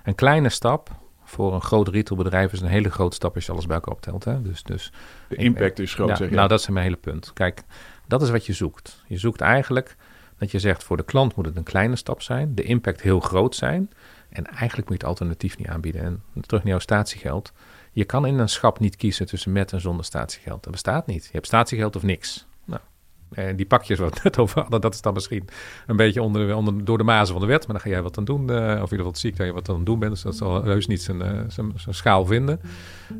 [0.04, 0.90] een kleine stap
[1.24, 4.24] voor een groot retailbedrijf is een hele grote stap als je alles bij elkaar optelt.
[4.24, 4.42] Hè?
[4.42, 4.92] Dus, dus,
[5.28, 6.36] de impact is groot, zeg je.
[6.36, 7.34] Nou, dat is mijn hele punt.
[7.34, 7.64] Kijk,
[8.08, 9.04] dat is wat je zoekt.
[9.08, 9.96] Je zoekt eigenlijk
[10.38, 12.56] dat je zegt, voor de klant moet het een kleine stap zijn.
[12.56, 13.90] De impact heel groot zijn.
[14.30, 16.02] En eigenlijk moet je het alternatief niet aanbieden.
[16.02, 17.54] En terug naar jouw statiegeld.
[17.92, 20.64] Je kan in een schap niet kiezen tussen met en zonder statiegeld.
[20.64, 21.24] Dat bestaat niet.
[21.24, 22.48] Je hebt statiegeld of niks.
[22.66, 22.82] Nou,
[23.32, 25.48] en die pakjes wat we net over hadden, dat is dan misschien
[25.88, 27.68] een beetje onder, onder, door de mazen van de wet.
[27.68, 28.52] Maar dan ga jij wat aan doen.
[28.52, 30.12] Uh, of in ieder geval ziek dat je wat aan het doen bent.
[30.12, 32.60] Dus dat zal heus niet zijn, uh, zijn, zijn, schaal vinden.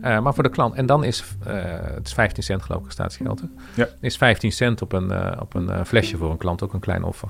[0.02, 0.76] Uh, maar voor de klant.
[0.76, 3.42] En dan is het is 15 cent geloof ik statiegeld.
[3.42, 3.48] Hè?
[3.76, 3.90] Ja.
[4.02, 7.30] Is 15 cent op een, op een flesje voor een klant ook een klein offer.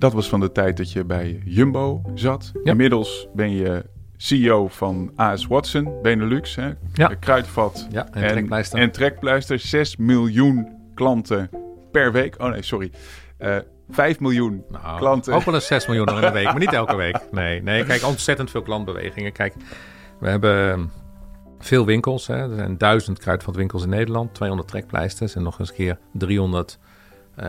[0.00, 2.52] Dat was van de tijd dat je bij Jumbo zat.
[2.64, 3.84] Inmiddels ben je
[4.16, 6.70] CEO van AS Watson, Benelux, hè?
[6.92, 7.14] Ja.
[7.14, 8.78] Kruidvat Ja, en trekpleister.
[8.78, 9.58] en trekpleister.
[9.58, 11.50] 6 miljoen klanten
[11.92, 12.34] per week.
[12.38, 12.90] Oh nee, sorry.
[13.38, 13.56] Eh
[13.90, 15.34] 5 miljoen Nou, klanten.
[15.34, 17.18] Ook wel eens 6 miljoen in de week, maar niet elke week.
[17.30, 19.32] Nee, nee, kijk, ontzettend veel klantbewegingen.
[19.32, 19.54] Kijk,
[20.20, 20.90] we hebben
[21.58, 22.26] veel winkels.
[22.26, 22.50] Hè.
[22.50, 26.89] Er zijn duizend kruidvatwinkels in Nederland, 200 trekpleisters en nog eens een keer 300 eh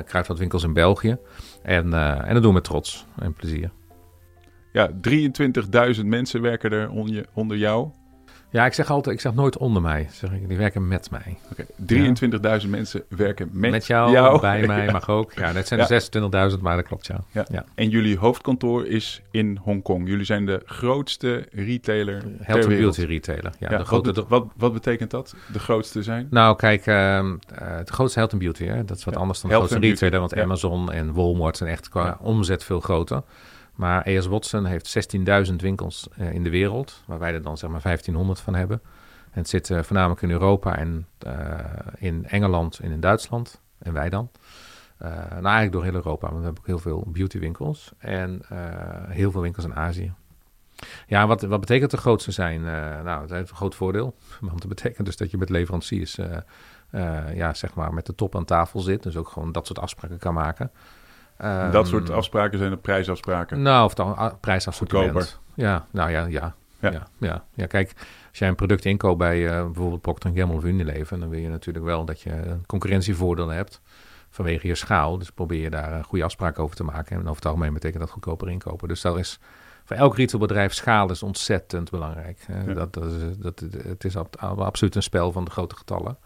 [0.06, 1.17] kruidvatwinkels in België.
[1.63, 3.72] En, eh, en dat doen we met trots en plezier.
[4.72, 6.89] Ja, 23.000 mensen werken er
[7.34, 7.89] onder jou.
[8.54, 10.08] Ja, ik zeg altijd, ik zeg nooit onder mij.
[10.12, 11.38] Zeg ik, die werken met mij.
[11.52, 11.66] Oké,
[12.64, 14.40] 23.000 mensen werken met, Met, jou, jou.
[14.42, 14.92] bij mij Ja.
[14.92, 15.34] mag ook.
[15.34, 15.90] Ja, net zijn Ja.
[15.90, 17.24] er 26.000, maar dat klopt, ja.
[17.32, 17.66] Ja.
[17.76, 20.08] En jullie hoofdkantoor is in Hongkong.
[20.08, 22.96] Jullie zijn de grootste retailer ter Health wereld.
[22.96, 23.52] beauty retailer.
[23.60, 25.36] Ja, de grote, wat, wat, wat betekent dat?
[25.54, 26.28] De grootste zijn?
[26.30, 29.50] Nou, kijk, ehm eh, het grootste health and beauty, hè, dat is wat anders dan
[29.50, 30.20] de grootste retailer.
[30.20, 30.36] Want.
[30.38, 33.22] Amazon en Walmart zijn echt qua omzet veel groter.
[33.82, 35.15] Maar AS Watson heeft
[35.50, 38.82] 16.000 winkels eh, in de wereld, waar wij er dan zeg maar 1500 van hebben.
[39.32, 41.60] En het zit eh, voornamelijk in Europa en eh,
[41.98, 43.62] in Engeland en in Duitsland.
[43.78, 44.30] En wij dan.
[44.98, 47.91] Nou, eigenlijk door heel Europa, want we hebben ook heel veel beautywinkels.
[47.98, 48.41] En
[49.08, 50.13] heel veel winkels in Azië.
[51.08, 52.62] Ja, wat, wat betekent de grootste zijn?
[53.04, 54.15] Nou, het heeft een groot voordeel.
[54.39, 56.20] Want dat betekent dus dat je met leveranciers,
[57.34, 59.04] ja, zeg maar, met de top aan tafel zit.
[59.04, 60.72] Dus ook gewoon dat soort afspraken kan maken.
[61.38, 63.62] Dat Ehm, soort afspraken zijn de prijsafspraken.
[63.62, 64.34] Nou, of dan ah.
[64.72, 65.38] Goedkoper.
[65.54, 66.56] Ja, nou ja, ja.
[66.80, 66.91] Ja.
[66.91, 67.08] Ja.
[67.17, 67.65] Ja, ja.
[67.65, 67.94] kijk,
[68.30, 71.50] als jij een product inkoopt bij eh, bijvoorbeeld Procter Gamble of Unilever, dan wil je
[71.50, 73.82] natuurlijk wel dat je een concurrentievoordeel hebt
[74.30, 75.17] vanwege je schaal.
[75.17, 77.15] Dus probeer je daar een goede afspraak over te maken.
[77.15, 78.88] En over het algemeen betekent dat goedkoper inkopen.
[78.88, 79.39] Dus dat is
[79.84, 82.46] voor elk retailbedrijf schaal is ontzettend belangrijk.
[82.65, 82.74] Ja.
[82.74, 86.17] dat, dat is, dat, het is ab- absoluut een spel van de grote getallen.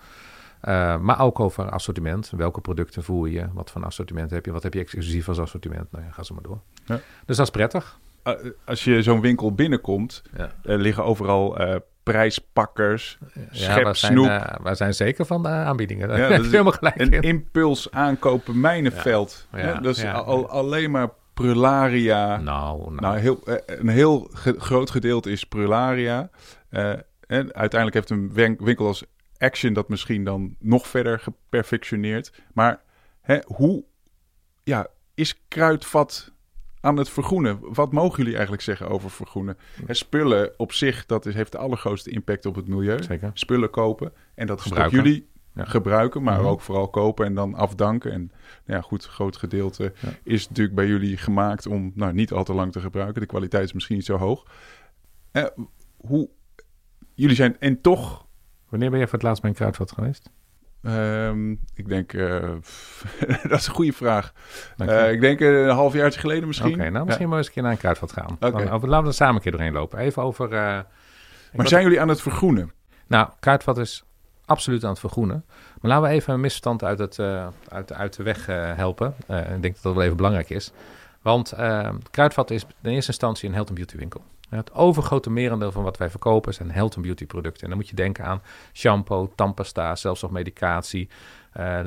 [0.66, 2.32] Eh, maar ook over assortiment.
[2.38, 3.46] Welke producten voer je?
[3.54, 4.52] Wat voor assortiment heb je?
[4.52, 5.92] Wat heb je exclusief als assortiment?
[5.92, 6.60] Nou ja, ga zo maar door.
[6.86, 7.00] Ja.
[7.26, 8.00] Dus dat is prettig.
[8.24, 8.34] Uh,
[8.66, 10.52] als je zo'n winkel binnenkomt, Ja.
[10.64, 13.18] liggen overal eh, prijspakkers.
[13.52, 14.28] Schep, we zijn, snoep.
[14.28, 16.18] eh, zijn zeker van de aanbiedingen.
[16.18, 17.22] Ja, dat is helemaal gelijk Een in.
[17.22, 19.48] impuls aankopen mijnenveld.
[19.52, 19.58] Ja.
[19.60, 20.12] Ja, Ja, dat is ja.
[20.14, 22.38] al, alleen maar prularia.
[22.38, 26.30] Nou, nou, Nou, heel, eh, een heel ge- groot gedeelte is prularia.
[26.70, 26.90] Eh,
[27.28, 29.06] en uiteindelijk heeft een winkel als
[29.46, 32.42] Action dat misschien dan nog verder geperfectioneerd.
[32.54, 32.82] Maar
[33.22, 33.84] hè, hoe
[34.64, 36.32] ja, is kruidvat
[36.82, 37.60] aan het vergroenen?
[37.62, 39.58] Wat mogen jullie eigenlijk zeggen over vergroenen?
[39.86, 43.04] Hè, spullen op zich, dat is, heeft de allergrootste impact op het milieu.
[43.04, 43.32] zeker.
[43.34, 44.98] Spullen kopen en dat Gebruiken.
[45.04, 45.66] jullie Ja.
[45.66, 46.48] gebruiken, maar Mhm.
[46.48, 48.12] ook vooral kopen en dan afdanken.
[48.12, 48.32] En
[48.66, 50.10] nou ja, goed, een groot gedeelte Ja.
[50.24, 53.22] is natuurlijk bij jullie gemaakt om nou, niet al te lang te gebruiken.
[53.22, 54.46] De kwaliteit is misschien niet zo hoog.
[55.32, 55.46] Eh,
[55.98, 56.30] hoe,
[57.14, 58.25] jullie zijn, en toch,
[58.76, 60.30] Wanneer ben je voor het laatst bij een kruidvat geweest?
[60.84, 62.50] ehm, ik denk, eh,
[63.50, 64.34] dat is een goede vraag.
[64.78, 66.74] Eh, ik denk eh, een halfjaartje geleden misschien.
[66.74, 68.38] Oké, nou misschien maar eens een keer naar een kruidvat gaan.
[68.40, 70.00] Dan, over, laten we er samen een keer doorheen lopen.
[70.00, 70.50] Even over...
[71.54, 72.72] Maar zijn jullie aan het vergroenen?
[73.08, 74.04] Nou, kruidvat is
[74.46, 75.46] absoluut aan het vergroenen.
[75.82, 77.20] Maar laten we even een misverstand uit, het,
[77.68, 79.16] uit, uit de weg helpen.
[79.28, 80.72] Ik denk dat dat wel even belangrijk is.
[81.22, 81.54] Want
[82.12, 84.24] kruidvat is in eerste instantie een health and beauty winkel.
[84.58, 87.64] Het overgrote merendeel van wat wij verkopen zijn health and beauty producten.
[87.64, 88.42] En dan moet je denken aan
[88.74, 91.10] shampoo, tandpasta, zelfs nog medicatie,
[91.52, 91.80] eh,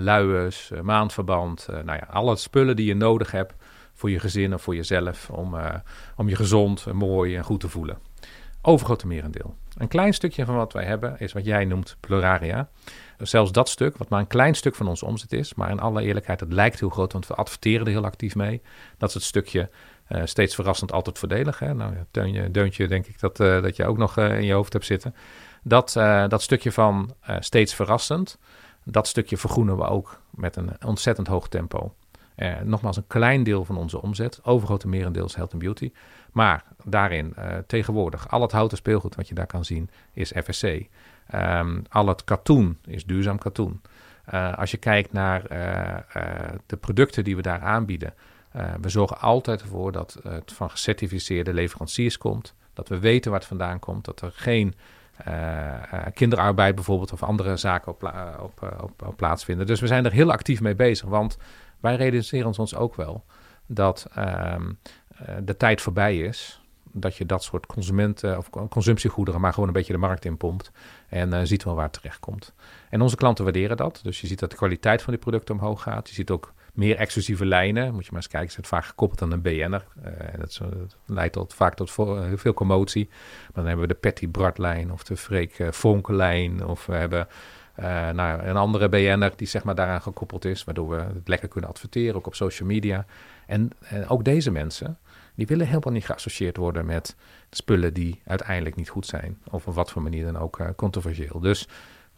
[0.83, 1.69] maandverband.
[1.69, 3.55] eh, nou ja, alle spullen die je nodig hebt
[3.93, 5.57] voor je gezin of voor jezelf om,
[6.17, 7.99] om je gezond, mooi en goed te voelen.
[8.63, 9.55] Overgrote merendeel.
[9.77, 12.69] Een klein stukje van wat wij hebben is wat jij noemt pluraria.
[13.19, 16.03] Zelfs dat stuk, wat maar een klein stuk van onze omzet is, maar in alle
[16.03, 18.63] eerlijkheid, het lijkt heel groot, want we adverteren er heel actief mee.
[18.99, 19.71] Dat is het stukje
[20.09, 21.59] eh, steeds verrassend, altijd voordelig.
[21.59, 21.75] Hè?
[21.75, 24.53] Nou, ja, Teuntje, Deuntje, denk ik dat, eh, dat je ook nog eh, in je
[24.53, 25.15] hoofd hebt zitten.
[25.63, 25.93] Dat,
[26.29, 28.39] dat stukje van steeds verrassend,
[28.85, 31.95] dat stukje vergroenen we ook met een ontzettend hoog tempo.
[32.65, 34.41] Nogmaals, een klein deel van onze omzet.
[34.43, 35.93] Overgrote merendeel is health and beauty.
[36.33, 37.35] Maar daarin
[37.67, 40.83] tegenwoordig, al het houten speelgoed wat je daar kan zien, is FSC.
[41.27, 43.81] Ehm, al het katoen is duurzaam katoen.
[44.55, 45.43] Als je kijkt naar
[46.67, 48.15] de producten die we daar aanbieden,
[48.81, 52.55] we zorgen altijd ervoor dat het van gecertificeerde leveranciers komt.
[52.73, 54.05] Dat we weten waar het vandaan komt.
[54.05, 54.75] Dat er geen
[55.29, 58.13] uh, uh, kinderarbeid bijvoorbeeld of andere zaken op,
[59.07, 59.67] op, plaatsvinden.
[59.67, 61.09] Dus we zijn er heel actief mee bezig.
[61.09, 61.39] Want
[61.81, 63.25] wij realiseren ons ook wel
[63.67, 64.79] dat um,
[65.45, 69.93] de tijd voorbij is dat je dat soort consumenten of consumptiegoederen maar gewoon een beetje
[69.93, 70.71] de markt in pompt
[71.09, 72.55] en ziet wel waar het terecht komt.
[72.91, 74.01] En onze klanten waarderen dat.
[74.03, 76.09] Dus je ziet dat de kwaliteit van die producten omhoog gaat.
[76.09, 77.95] Je ziet ook meer exclusieve lijnen.
[77.95, 79.85] Moet je maar eens kijken, ze het vaak gekoppeld aan een BN'er.
[80.05, 83.09] Uh, dat, zo, dat, leidt tot, vaak tot heel veel commotie.
[83.09, 86.67] Maar dan hebben we de Patty Bart-lijn of de Freek uh.
[86.67, 87.29] Of we hebben
[88.15, 90.65] nou, een andere BN'er die zeg maar daaraan gekoppeld is.
[90.65, 93.07] Waardoor we het lekker kunnen adverteren, ook op social media.
[93.47, 94.99] En, en ook deze mensen,
[95.35, 97.17] die willen helemaal niet geassocieerd worden met
[97.51, 99.39] spullen die uiteindelijk niet goed zijn.
[99.51, 101.41] Of op wat voor manier dan ook controversieel.
[101.41, 101.69] Dus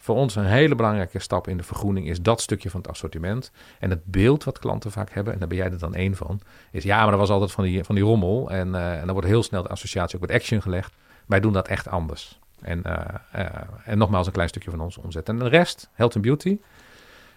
[0.02, 3.52] voor ons een hele belangrijke stap in de vergroening is dat stukje van het assortiment.
[3.78, 6.40] En het beeld wat klanten vaak hebben, en daar ben jij er dan één van,
[6.70, 8.50] is ja, maar dat was altijd van die, van die rommel.
[8.50, 10.94] En, uh, en dan wordt heel snel de associatie ook met action gelegd.
[11.26, 12.38] Wij doen dat echt anders.
[12.60, 13.44] En, uh,
[13.84, 15.28] en nogmaals een klein stukje van onze omzet.
[15.28, 16.58] En de rest, health and beauty,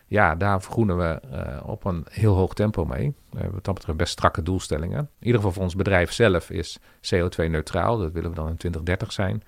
[0.08, 1.19] ja, daar vergroenen we
[1.65, 3.13] op een heel hoog tempo mee.
[3.30, 4.99] We hebben wat dat betreft best strakke doelstellingen.
[4.99, 7.97] In ieder geval voor ons bedrijf zelf is CO2-neutraal.
[7.97, 9.43] Dat willen we dan in 2030 zijn.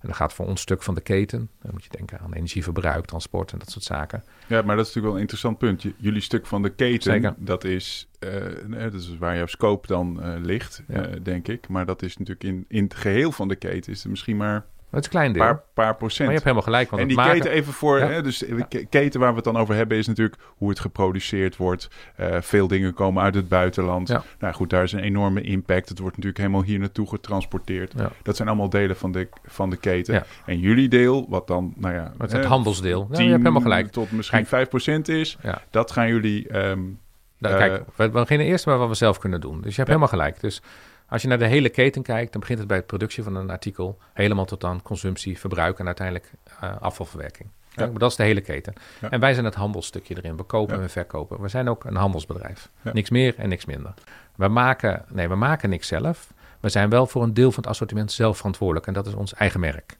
[0.00, 1.50] En dat gaat voor ons stuk van de keten.
[1.62, 4.24] Dan moet je denken aan energieverbruik, transport en dat soort zaken.
[4.46, 5.84] Ja, maar dat is natuurlijk wel een interessant punt.
[5.96, 7.34] jullie stuk van de keten, Zeker.
[7.36, 11.08] dat is, uh, dat is waar jouw scope dan uh, ligt, ja.
[11.08, 11.68] uh, denk ik.
[11.68, 14.64] Maar dat is natuurlijk in, in het geheel van de keten is er misschien maar
[14.90, 15.42] het is een klein deel.
[15.42, 16.18] Paar, paar procent.
[16.18, 16.90] Maar je hebt helemaal gelijk.
[16.90, 17.32] Want en die maken...
[17.32, 17.98] keten even voor...
[17.98, 18.44] Hè, dus
[18.88, 21.88] keten waar we het dan over hebben is natuurlijk hoe het geproduceerd wordt.
[22.20, 24.08] Uh, veel dingen komen uit het buitenland.
[24.08, 24.22] Ja.
[24.38, 25.88] Nou goed, daar is een enorme impact.
[25.88, 27.92] Het wordt natuurlijk helemaal hier naartoe getransporteerd.
[27.96, 28.10] Ja.
[28.22, 30.24] Dat zijn allemaal delen van de, van de keten.
[30.46, 32.12] En jullie deel, wat dan, nou ja...
[32.18, 33.08] Het, het handelsdeel.
[33.10, 33.90] Ja, je hebt helemaal gelijk.
[33.90, 34.68] Tot misschien kijk.
[34.98, 35.38] 5% is.
[35.70, 36.56] Dat gaan jullie...
[36.56, 36.98] Um,
[37.38, 39.60] nou, kijk, we beginnen eerst maar wat we zelf kunnen doen.
[39.60, 40.40] Dus je hebt helemaal gelijk.
[40.40, 40.62] Dus
[41.10, 43.50] als je naar de hele keten kijkt, dan begint het bij het productie van een
[43.50, 46.30] artikel helemaal tot aan consumptie, verbruik en uiteindelijk
[46.64, 47.48] uh, afvalverwerking.
[47.74, 47.86] Ja.
[47.86, 48.72] Maar dat is de hele keten.
[49.10, 50.36] En wij zijn het handelsstukje erin.
[50.36, 51.40] We kopen en we verkopen.
[51.40, 52.70] We zijn ook een handelsbedrijf.
[52.92, 53.94] Niks meer en niks minder.
[54.36, 56.32] We maken, nee, we maken niks zelf.
[56.60, 58.86] We zijn wel voor een deel van het assortiment zelf verantwoordelijk.
[58.86, 59.98] En dat is ons eigen merk.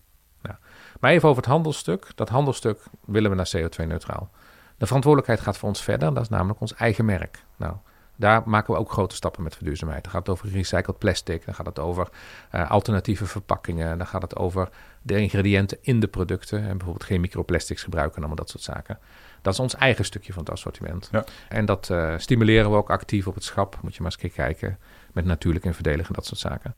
[1.00, 2.06] Maar even over het handelsstuk.
[2.14, 4.30] Dat handelsstuk willen we naar CO2-neutraal.
[4.76, 6.14] De verantwoordelijkheid gaat voor ons verder.
[6.14, 7.44] Dat is namelijk ons eigen merk.
[7.56, 7.74] Nou,
[8.20, 10.02] daar maken we ook grote stappen met verduurzaamheid.
[10.02, 12.08] Dan gaat het over recycled plastic, dan gaat het over
[12.54, 14.68] uh, alternatieve verpakkingen, dan gaat het over
[15.02, 18.98] de ingrediënten in de producten en bijvoorbeeld geen microplastics gebruiken en allemaal dat soort zaken.
[19.42, 21.08] Dat is ons eigen stukje van het assortiment.
[21.12, 21.24] Ja.
[21.48, 23.78] En dat uh, stimuleren we ook actief op het schap.
[23.82, 24.78] Moet je maar eens kijken
[25.12, 26.74] met natuurlijk en verdedigen en dat soort zaken.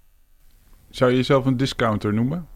[0.91, 2.49] Zou je jezelf een discounter noemen?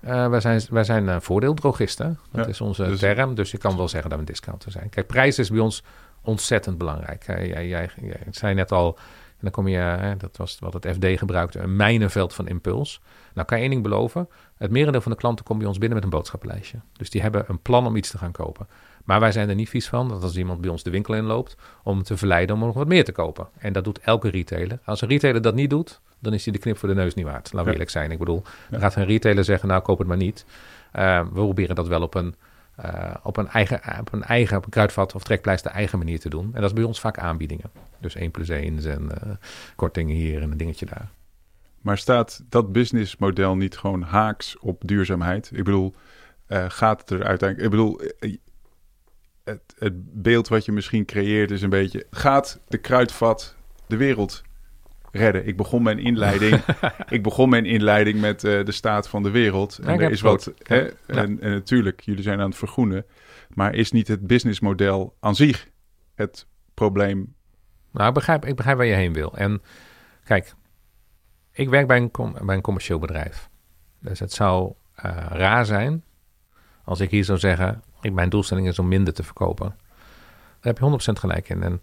[0.00, 2.18] Uh, wij zijn, wij zijn voordeeldrogisten.
[2.32, 3.34] Dat ja, is onze dus, term.
[3.34, 4.88] Dus je kan wel zeggen dat we een discounter zijn.
[4.88, 5.82] Kijk, prijs is bij ons
[6.28, 7.26] ontzettend belangrijk.
[7.26, 8.96] Jij, jij, jij, zei net al,
[9.28, 13.00] en dan kom je, hè, dat was wat het FD gebruikte, een mijnenveld van impuls.
[13.34, 15.96] Nou kan je één ding beloven, het merendeel van de klanten komt bij ons binnen
[15.96, 16.78] met een boodschappenlijstje.
[16.92, 18.68] Dus die hebben een plan om iets te gaan kopen.
[19.04, 21.56] Maar wij zijn er niet vies van dat als iemand bij ons de winkel inloopt,
[21.82, 23.48] om te verleiden om nog wat meer te kopen.
[23.58, 24.78] En dat doet elke retailer.
[24.84, 27.24] Als een retailer dat niet doet, dan is hij de knip voor de neus niet
[27.24, 27.52] waard.
[27.52, 28.10] Laten we eerlijk zijn.
[28.10, 30.44] Ik bedoel, dan gaat een retailer zeggen, nou koop het maar niet.
[30.96, 32.34] Uh, we proberen dat wel op een
[32.84, 36.28] uh, op, een eigen, op een eigen op een kruidvat of trekpleister eigen manier te
[36.28, 36.44] doen.
[36.44, 37.70] En dat is bij ons vaak aanbiedingen.
[37.98, 39.34] Dus 1 plus 1 en uh,
[39.76, 41.10] kortingen hier en een dingetje daar.
[41.80, 45.50] Maar staat dat businessmodel niet gewoon haaks op duurzaamheid?
[45.52, 45.94] Ik bedoel,
[46.48, 47.64] uh, gaat het er uiteindelijk...
[47.64, 48.00] Ik bedoel,
[49.44, 52.06] het, het beeld wat je misschien creëert is een beetje...
[52.10, 54.42] Gaat de kruidvat de wereld
[55.12, 55.46] redden.
[55.46, 56.60] Ik begon mijn inleiding,
[57.08, 59.78] ik begon mijn inleiding met uh, de staat van de wereld.
[59.78, 60.52] En er is wat.
[60.62, 63.06] Hè, en, en, natuurlijk, jullie zijn aan het vergroenen.
[63.54, 65.68] Maar is niet het businessmodel aan zich
[66.14, 67.34] het probleem?
[67.92, 69.36] Nou, ik begrijp, ik begrijp waar je heen wil.
[69.36, 69.62] En
[70.24, 70.54] kijk,
[71.52, 73.48] ik werk bij een, bij een commercieel bedrijf.
[74.00, 74.72] Dus het zou
[75.04, 76.04] uh, raar zijn
[76.84, 79.76] als ik hier zou zeggen: ik, mijn doelstelling is om minder te verkopen.
[80.60, 81.62] Daar heb je 100% gelijk in.
[81.62, 81.80] En ik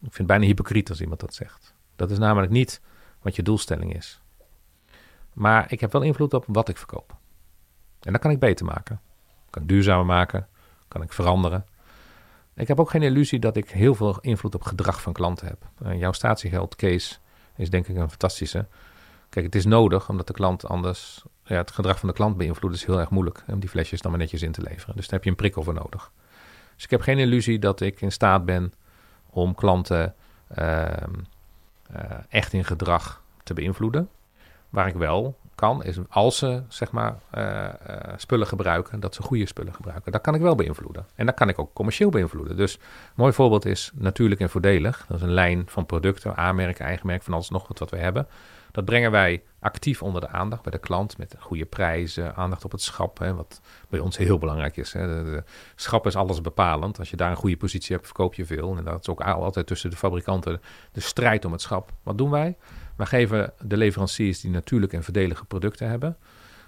[0.00, 1.74] vind het bijna hypocriet als iemand dat zegt.
[1.98, 2.80] Dat is namelijk niet
[3.22, 4.20] wat je doelstelling is.
[5.32, 7.16] Maar ik heb wel invloed op wat ik verkoop.
[8.00, 9.00] En dat kan ik beter maken.
[9.50, 10.48] Kan ik duurzamer maken.
[10.88, 11.66] Kan ik veranderen.
[12.54, 15.64] Ik heb ook geen illusie dat ik heel veel invloed op gedrag van klanten heb.
[15.82, 17.16] Uh, jouw statiegeld case
[17.56, 18.66] is denk ik een fantastische.
[19.28, 21.24] Kijk, het is nodig omdat de klant anders...
[21.44, 23.44] Ja, het gedrag van de klant beïnvloeden is heel erg moeilijk.
[23.46, 24.96] Om die flesjes dan maar netjes in te leveren.
[24.96, 26.12] Dus daar heb je een prikkel voor nodig.
[26.74, 28.72] Dus ik heb geen illusie dat ik in staat ben
[29.30, 30.14] om klanten...
[30.58, 30.86] Uh,
[32.28, 34.08] echt in gedrag te beïnvloeden.
[34.68, 39.22] Waar ik wel kan, is als ze zeg maar uh, uh, spullen gebruiken, dat ze
[39.22, 40.12] goede spullen gebruiken.
[40.12, 41.06] Dat kan ik wel beïnvloeden.
[41.14, 42.56] En dat kan ik ook commercieel beïnvloeden.
[42.56, 42.80] Dus een
[43.14, 45.04] mooi voorbeeld is natuurlijk en voordelig.
[45.08, 48.26] Dat is een lijn van producten, aanmerken, eigenmerk, van alles nog wat, wat we hebben.
[48.70, 52.72] Dat brengen wij actief onder de aandacht bij de klant met goede prijzen, aandacht op
[52.72, 54.92] het schap, hè, wat bij ons heel belangrijk is.
[54.92, 55.40] Hè.
[55.74, 56.98] Schap is alles bepalend.
[56.98, 58.76] Als je daar een goede positie hebt, verkoop je veel.
[58.76, 60.60] En dat is ook altijd tussen de fabrikanten
[60.92, 61.92] de strijd om het schap.
[62.02, 62.56] Wat doen wij?
[62.96, 66.16] Wij geven de leveranciers die natuurlijk en verdelige producten hebben,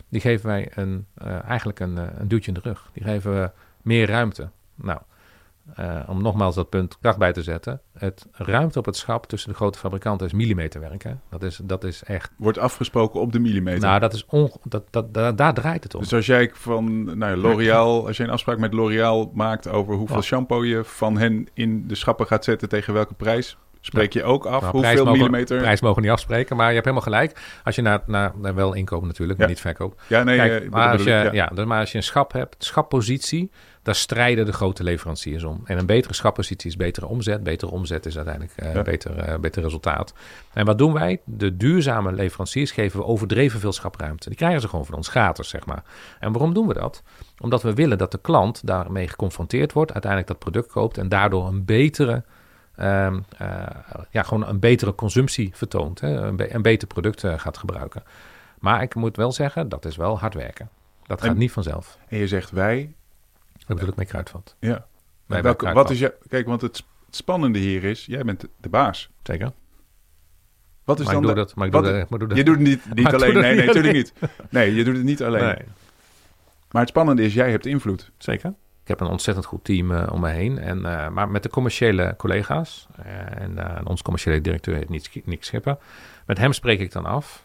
[0.08, 2.90] die geven wij een, uh, eigenlijk een, eh, een duwtje in de rug.
[2.92, 3.50] Die geven we
[3.82, 4.50] meer ruimte.
[4.74, 5.00] Nou,
[5.80, 7.80] uh, om nogmaals dat punt kracht bij te zetten.
[7.98, 11.02] Het ruimte op het schap tussen de grote fabrikanten is millimeterwerk.
[11.02, 11.12] Hè?
[11.30, 12.30] Dat, is, dat is echt.
[12.36, 13.80] Wordt afgesproken op de millimeter.
[13.80, 16.00] Nou, dat is on, dat, dat, daar draait het om.
[16.00, 20.22] Dus als jij van nou, L'Oreal, als je een afspraak met L'Oreal maakt over hoeveel
[20.22, 24.46] shampoo je van hen in de schappen gaat zetten tegen welke prijs, Spreek je ook
[24.46, 25.58] af Nou, hoeveel mogen, millimeter...
[25.58, 27.40] Prijs mogen we niet afspreken, maar je hebt helemaal gelijk.
[27.64, 29.52] Als je naar, naar, naar wel inkoop natuurlijk, maar Ja.
[29.52, 30.00] niet verkoop.
[30.06, 31.46] Ja, nee, Kijk, eh, maar, als je, ik, ja.
[31.46, 33.50] dus maar als je een schap hebt, schappositie,
[33.82, 35.60] daar strijden de grote leveranciers om.
[35.64, 37.42] En een betere schappositie is betere omzet.
[37.42, 38.82] Betere omzet is uiteindelijk Ja.
[38.82, 40.14] beter, eh, beter resultaat.
[40.52, 41.20] En wat doen wij?
[41.24, 44.28] De duurzame leveranciers geven we overdreven veel schapruimte.
[44.28, 45.82] Die krijgen ze gewoon van ons gratis, zeg maar.
[46.18, 47.02] En waarom doen we dat?
[47.38, 51.46] Omdat we willen dat de klant daarmee geconfronteerd wordt, uiteindelijk dat product koopt en daardoor
[51.46, 52.24] een betere,
[52.76, 53.48] ehm, eh,
[54.10, 56.00] ja, gewoon een betere consumptie vertoont.
[56.00, 56.08] Hè?
[56.08, 58.02] Een, be- een beter product gaat gebruiken.
[58.58, 60.68] Maar ik moet wel zeggen, dat is wel hard werken.
[61.06, 61.98] Dat gaat niet vanzelf.
[62.08, 62.94] En je zegt wij,
[63.70, 64.56] Dat bedoel ik met kruidvat.
[64.60, 64.86] ja.
[65.26, 65.74] Welke, Kruidvat.
[65.74, 69.10] wat is je, kijk, want het het spannende hier is, jij bent de, de baas.
[69.22, 69.52] Zeker.
[70.84, 71.54] Wat is Maar dan doe de- dat.
[71.54, 72.08] Maar ik wat- doe dat.
[72.10, 72.36] Maar doe dat.
[72.36, 73.34] Je doet het niet, niet alleen.
[73.34, 74.12] Nee, nee, natuurlijk niet.
[74.50, 75.42] Nee, je doet het niet alleen.
[75.44, 75.64] Nee,
[76.70, 78.10] Maar het spannende is, jij hebt invloed.
[78.18, 78.54] zeker.
[78.82, 80.58] Ik heb een ontzettend goed team eh, om me heen.
[80.58, 82.86] En, eh, maar met de commerciële collega's.
[83.04, 85.76] eh, en onze commerciële directeur heet Nick, Nick Schipper.
[86.26, 87.44] Met hem spreek ik dan af.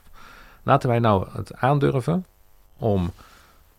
[0.63, 2.25] Laten wij nou het aandurven
[2.77, 3.11] om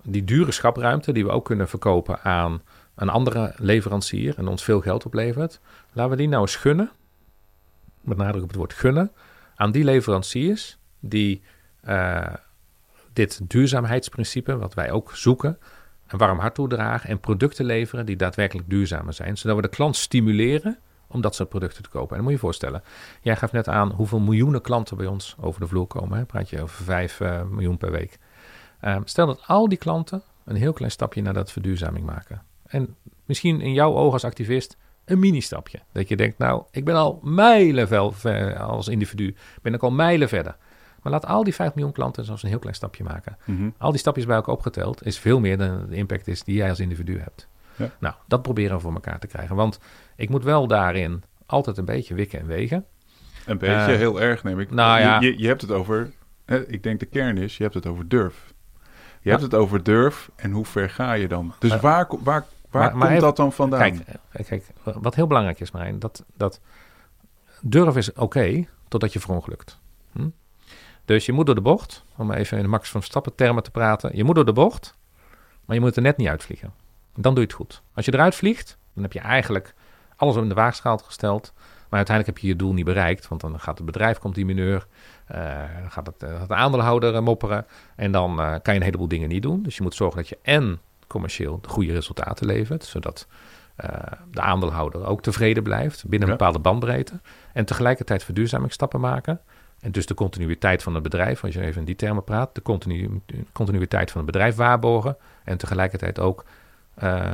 [0.06, 1.12] die dure schapruimte...
[1.12, 2.62] die we ook kunnen verkopen aan
[2.94, 4.38] een andere leverancier...
[4.38, 5.60] en ons veel geld oplevert...
[5.92, 6.90] laten we die nou eens gunnen...
[8.00, 9.12] met nadruk op het woord gunnen...
[9.54, 11.42] aan die leveranciers die
[11.80, 12.34] eh,
[13.12, 14.56] dit duurzaamheidsprincipe...
[14.56, 15.58] wat wij ook zoeken
[16.06, 19.36] een warm hart toedragen en producten leveren die daadwerkelijk duurzamer zijn.
[19.36, 22.08] Zodat we de klant stimuleren om dat soort producten te kopen.
[22.08, 22.82] En dan moet je je voorstellen,
[23.20, 26.18] jij gaf net aan hoeveel miljoenen klanten bij ons over de vloer komen.
[26.18, 26.24] Hè?
[26.24, 28.18] Praat je over 5 eh, miljoen per week.
[28.80, 32.42] Ehm, stel dat al die klanten een heel klein stapje naar dat verduurzaming maken.
[32.66, 35.78] En misschien in jouw ogen als activist een mini-stapje.
[35.92, 39.90] Dat je denkt, nou, ik ben al mijlen vel- ver als individu, ben ik al
[39.90, 40.56] mijlen verder.
[41.02, 43.36] Maar laat al die 5 miljoen klanten zelfs een heel klein stapje maken.
[43.44, 43.70] Mhm.
[43.78, 46.68] Al die stapjes bij elkaar opgeteld is veel meer dan de impact is die jij
[46.68, 47.48] als individu hebt.
[47.76, 47.90] Ja.
[48.00, 49.56] Nou, dat proberen we voor elkaar te krijgen.
[49.56, 49.78] Want
[50.16, 52.84] ik moet wel daarin altijd een beetje wikken en wegen.
[53.46, 54.70] Een beetje, Eh, heel erg neem ik.
[54.70, 55.20] nou ja.
[55.20, 56.12] je, je, je hebt het over,
[56.44, 58.54] hè, ik denk de kern is, je hebt het over durf.
[59.26, 61.54] Je hebt het over durf en hoe ver ga je dan?
[61.58, 63.80] Dus Maar- waar, waar, waar maar- maar komt even- dat dan vandaan?
[63.80, 64.00] Kijk,
[64.32, 66.60] eh, kijk, wat heel belangrijk is, Marijn, dat, dat
[67.60, 69.78] durf is oké totdat je verongelukt.
[70.12, 70.28] Hm?
[71.04, 74.16] Dus je moet door de bocht, om even in Max van Stappen termen te praten.
[74.16, 74.94] Je moet door de bocht,
[75.64, 76.72] maar je moet er net niet uitvliegen.
[77.14, 77.82] Dan doe je het goed.
[77.94, 79.74] Als je eruit vliegt, dan heb je eigenlijk
[80.16, 81.52] alles in de waagschaal gesteld.
[81.88, 84.44] Maar uiteindelijk heb je je doel niet bereikt, want dan gaat het bedrijf, komt die
[84.44, 84.86] mineur,
[85.26, 87.66] dan gaat, het, eh, gaat de aandeelhouder eh, mopperen.
[87.96, 89.62] En dan eh, kan je een heleboel dingen niet doen.
[89.62, 93.26] Dus je moet zorgen dat je en commercieel de goede resultaten levert, zodat
[93.76, 93.90] eh,
[94.30, 97.20] de aandeelhouder ook tevreden blijft binnen een bepaalde bandbreedte.
[97.52, 99.40] En tegelijkertijd verduurzamingsstappen maken.
[99.80, 102.62] En dus de continuïteit van het bedrijf, als je even in die termen praat, de
[102.62, 103.20] continu,
[103.52, 105.16] continuïteit van het bedrijf waarborgen.
[105.44, 106.44] En tegelijkertijd ook
[106.94, 107.30] eh,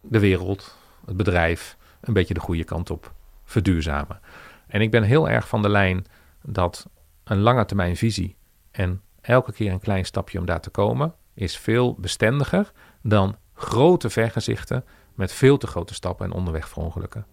[0.00, 0.76] de wereld,
[1.06, 3.12] het bedrijf, een beetje de goede kant op
[3.44, 4.20] verduurzamen.
[4.66, 6.06] En ik ben heel erg van de lijn
[6.42, 6.88] dat
[7.24, 8.36] een lange termijn visie
[8.70, 12.72] en elke keer een klein stapje om daar te komen, is veel bestendiger
[13.02, 17.26] dan grote vergezichten met veel te grote stappen en onderweg verongelukken.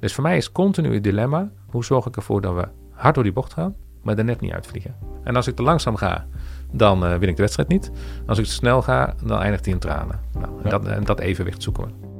[0.00, 3.24] Dus voor mij is continu het dilemma: hoe zorg ik ervoor dat we hard door
[3.24, 4.96] die bocht gaan, maar er net niet uitvliegen?
[5.24, 6.26] En als ik te langzaam ga,
[6.70, 7.90] dan eh, win ik de wedstrijd niet.
[8.26, 10.20] Als ik te snel ga, dan eindigt hij in tranen.
[10.32, 10.70] Nou, en Ja.
[10.70, 12.11] dat, en dat evenwicht zoeken we.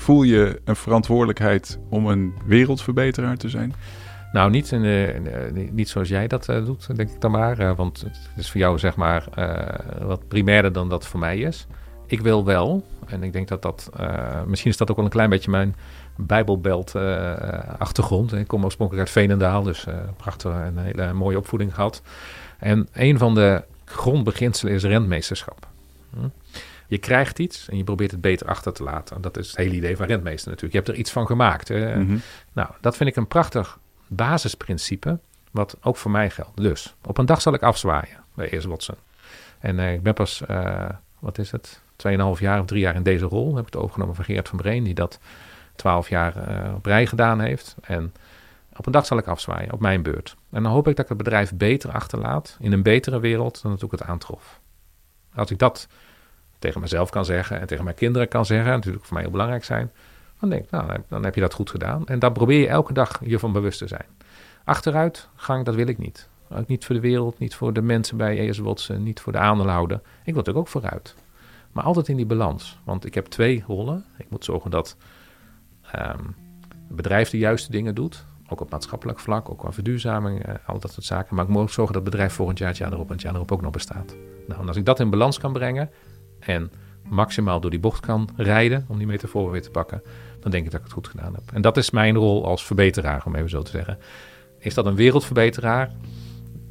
[0.00, 3.74] Voel je een verantwoordelijkheid om een wereldverbeteraar te zijn?
[4.32, 5.28] Nou, niet, in
[5.72, 7.58] niet zoals jij dat eh, doet, denk ik dan maar.
[7.58, 11.38] eh, want het is voor jou zeg maar eh, wat primairder dan dat voor mij
[11.38, 11.66] is.
[12.06, 13.90] Ik wil wel, en ik denk dat dat...
[14.46, 15.76] misschien is dat ook wel een klein beetje mijn
[16.16, 16.94] Bijbelbelt
[17.78, 18.32] achtergrond.
[18.32, 19.86] Ik kom oorspronkelijk uit Veenendaal, dus
[20.16, 22.02] prachtig en een hele mooie opvoeding gehad.
[22.58, 25.66] En een van de grondbeginselen is rentmeesterschap.
[26.10, 26.28] Hm?
[26.90, 29.20] Je krijgt iets en je probeert het beter achter te laten.
[29.20, 30.72] Dat is het hele idee van rentmeester natuurlijk.
[30.72, 31.68] Je hebt er iets van gemaakt.
[31.68, 31.96] hè.
[31.96, 32.16] Mhm.
[32.52, 35.18] Nou, dat vind ik een prachtig basisprincipe,
[35.50, 36.56] wat ook voor mij geldt.
[36.56, 38.94] Dus, op een dag zal ik afzwaaien bij Eers Watson.
[39.58, 43.02] En eh, ik ben pas, eh, wat is het, 2,5 jaar of drie jaar in
[43.02, 43.56] deze rol.
[43.56, 45.18] Heb ik het overgenomen van Geert van Breen, die dat
[45.76, 47.76] 12 jaar eh, op rij gedaan heeft.
[47.80, 48.12] En
[48.76, 50.36] op een dag zal ik afzwaaien, op mijn beurt.
[50.50, 53.70] En dan hoop ik dat ik het bedrijf beter achterlaat, in een betere wereld dan
[53.70, 54.60] dat ik het aantrof.
[55.34, 55.88] Als ik dat
[56.60, 59.64] tegen mezelf kan zeggen en tegen mijn kinderen kan zeggen, natuurlijk voor mij heel belangrijk
[59.64, 59.90] zijn,
[60.40, 62.06] dan denk ik, nou, dan heb- je dat goed gedaan.
[62.06, 64.06] En daar probeer je elke dag je van bewust te zijn.
[64.64, 66.28] Achteruit gang, dat wil ik niet.
[66.52, 69.96] Ook niet voor de wereld, niet voor de mensen bij ES niet voor de aandeelhouder.
[69.96, 71.14] Ik wil natuurlijk ook vooruit.
[71.72, 72.78] Maar altijd in die balans.
[72.84, 74.04] Want ik heb twee rollen.
[74.16, 74.96] Ik moet zorgen dat
[75.92, 76.24] ehm,
[76.88, 78.24] het bedrijf de juiste dingen doet.
[78.48, 81.34] Ook op maatschappelijk vlak, ook qua verduurzaming, eh, al dat soort zaken.
[81.34, 83.34] Maar ik moet zorgen dat het bedrijf volgend jaar, het jaar erop en het jaar
[83.34, 84.14] erop ook nog bestaat.
[84.46, 85.90] Nou, en als ik dat in balans kan brengen
[86.40, 86.70] en
[87.08, 90.02] maximaal door die bocht kan rijden, om die metafoor weer te pakken,
[90.40, 91.42] dan denk ik dat ik het goed gedaan heb.
[91.52, 93.98] En dat is mijn rol als verbeteraar, om even zo te zeggen.
[94.58, 95.90] Is dat een wereldverbeteraar?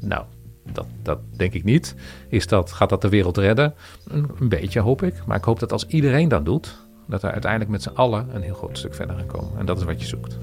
[0.00, 0.24] Nou,
[0.72, 1.94] dat, dat denk ik niet.
[2.28, 3.74] Is dat, gaat dat de wereld redden?
[4.08, 5.26] Een, een beetje hoop ik.
[5.26, 8.42] Maar ik hoop dat als iedereen dat doet, dat we uiteindelijk met z'n allen een
[8.42, 9.58] heel groot stuk verder gaan komen.
[9.58, 10.38] En dat is wat je zoekt.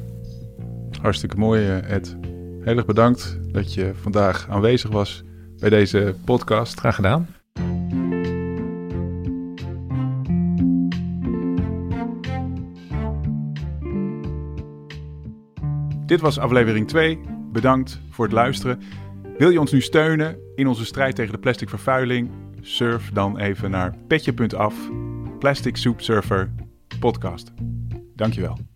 [1.01, 2.17] Hartstikke mooi, eh, Ed.
[2.61, 5.23] Heel erg bedankt dat je vandaag aanwezig was
[5.59, 6.79] bij deze podcast.
[6.79, 7.36] Graag gedaan.
[16.07, 17.19] Dit was aflevering 2.
[17.51, 18.81] Bedankt voor het luisteren.
[19.37, 22.31] Wil je ons nu steunen in onze strijd tegen de plastic vervuiling?
[22.61, 24.75] Surf dan even naar petje.af,
[25.39, 26.53] Plastic Soup Surfer
[26.99, 27.51] podcast.
[28.15, 28.66] Dankjewel.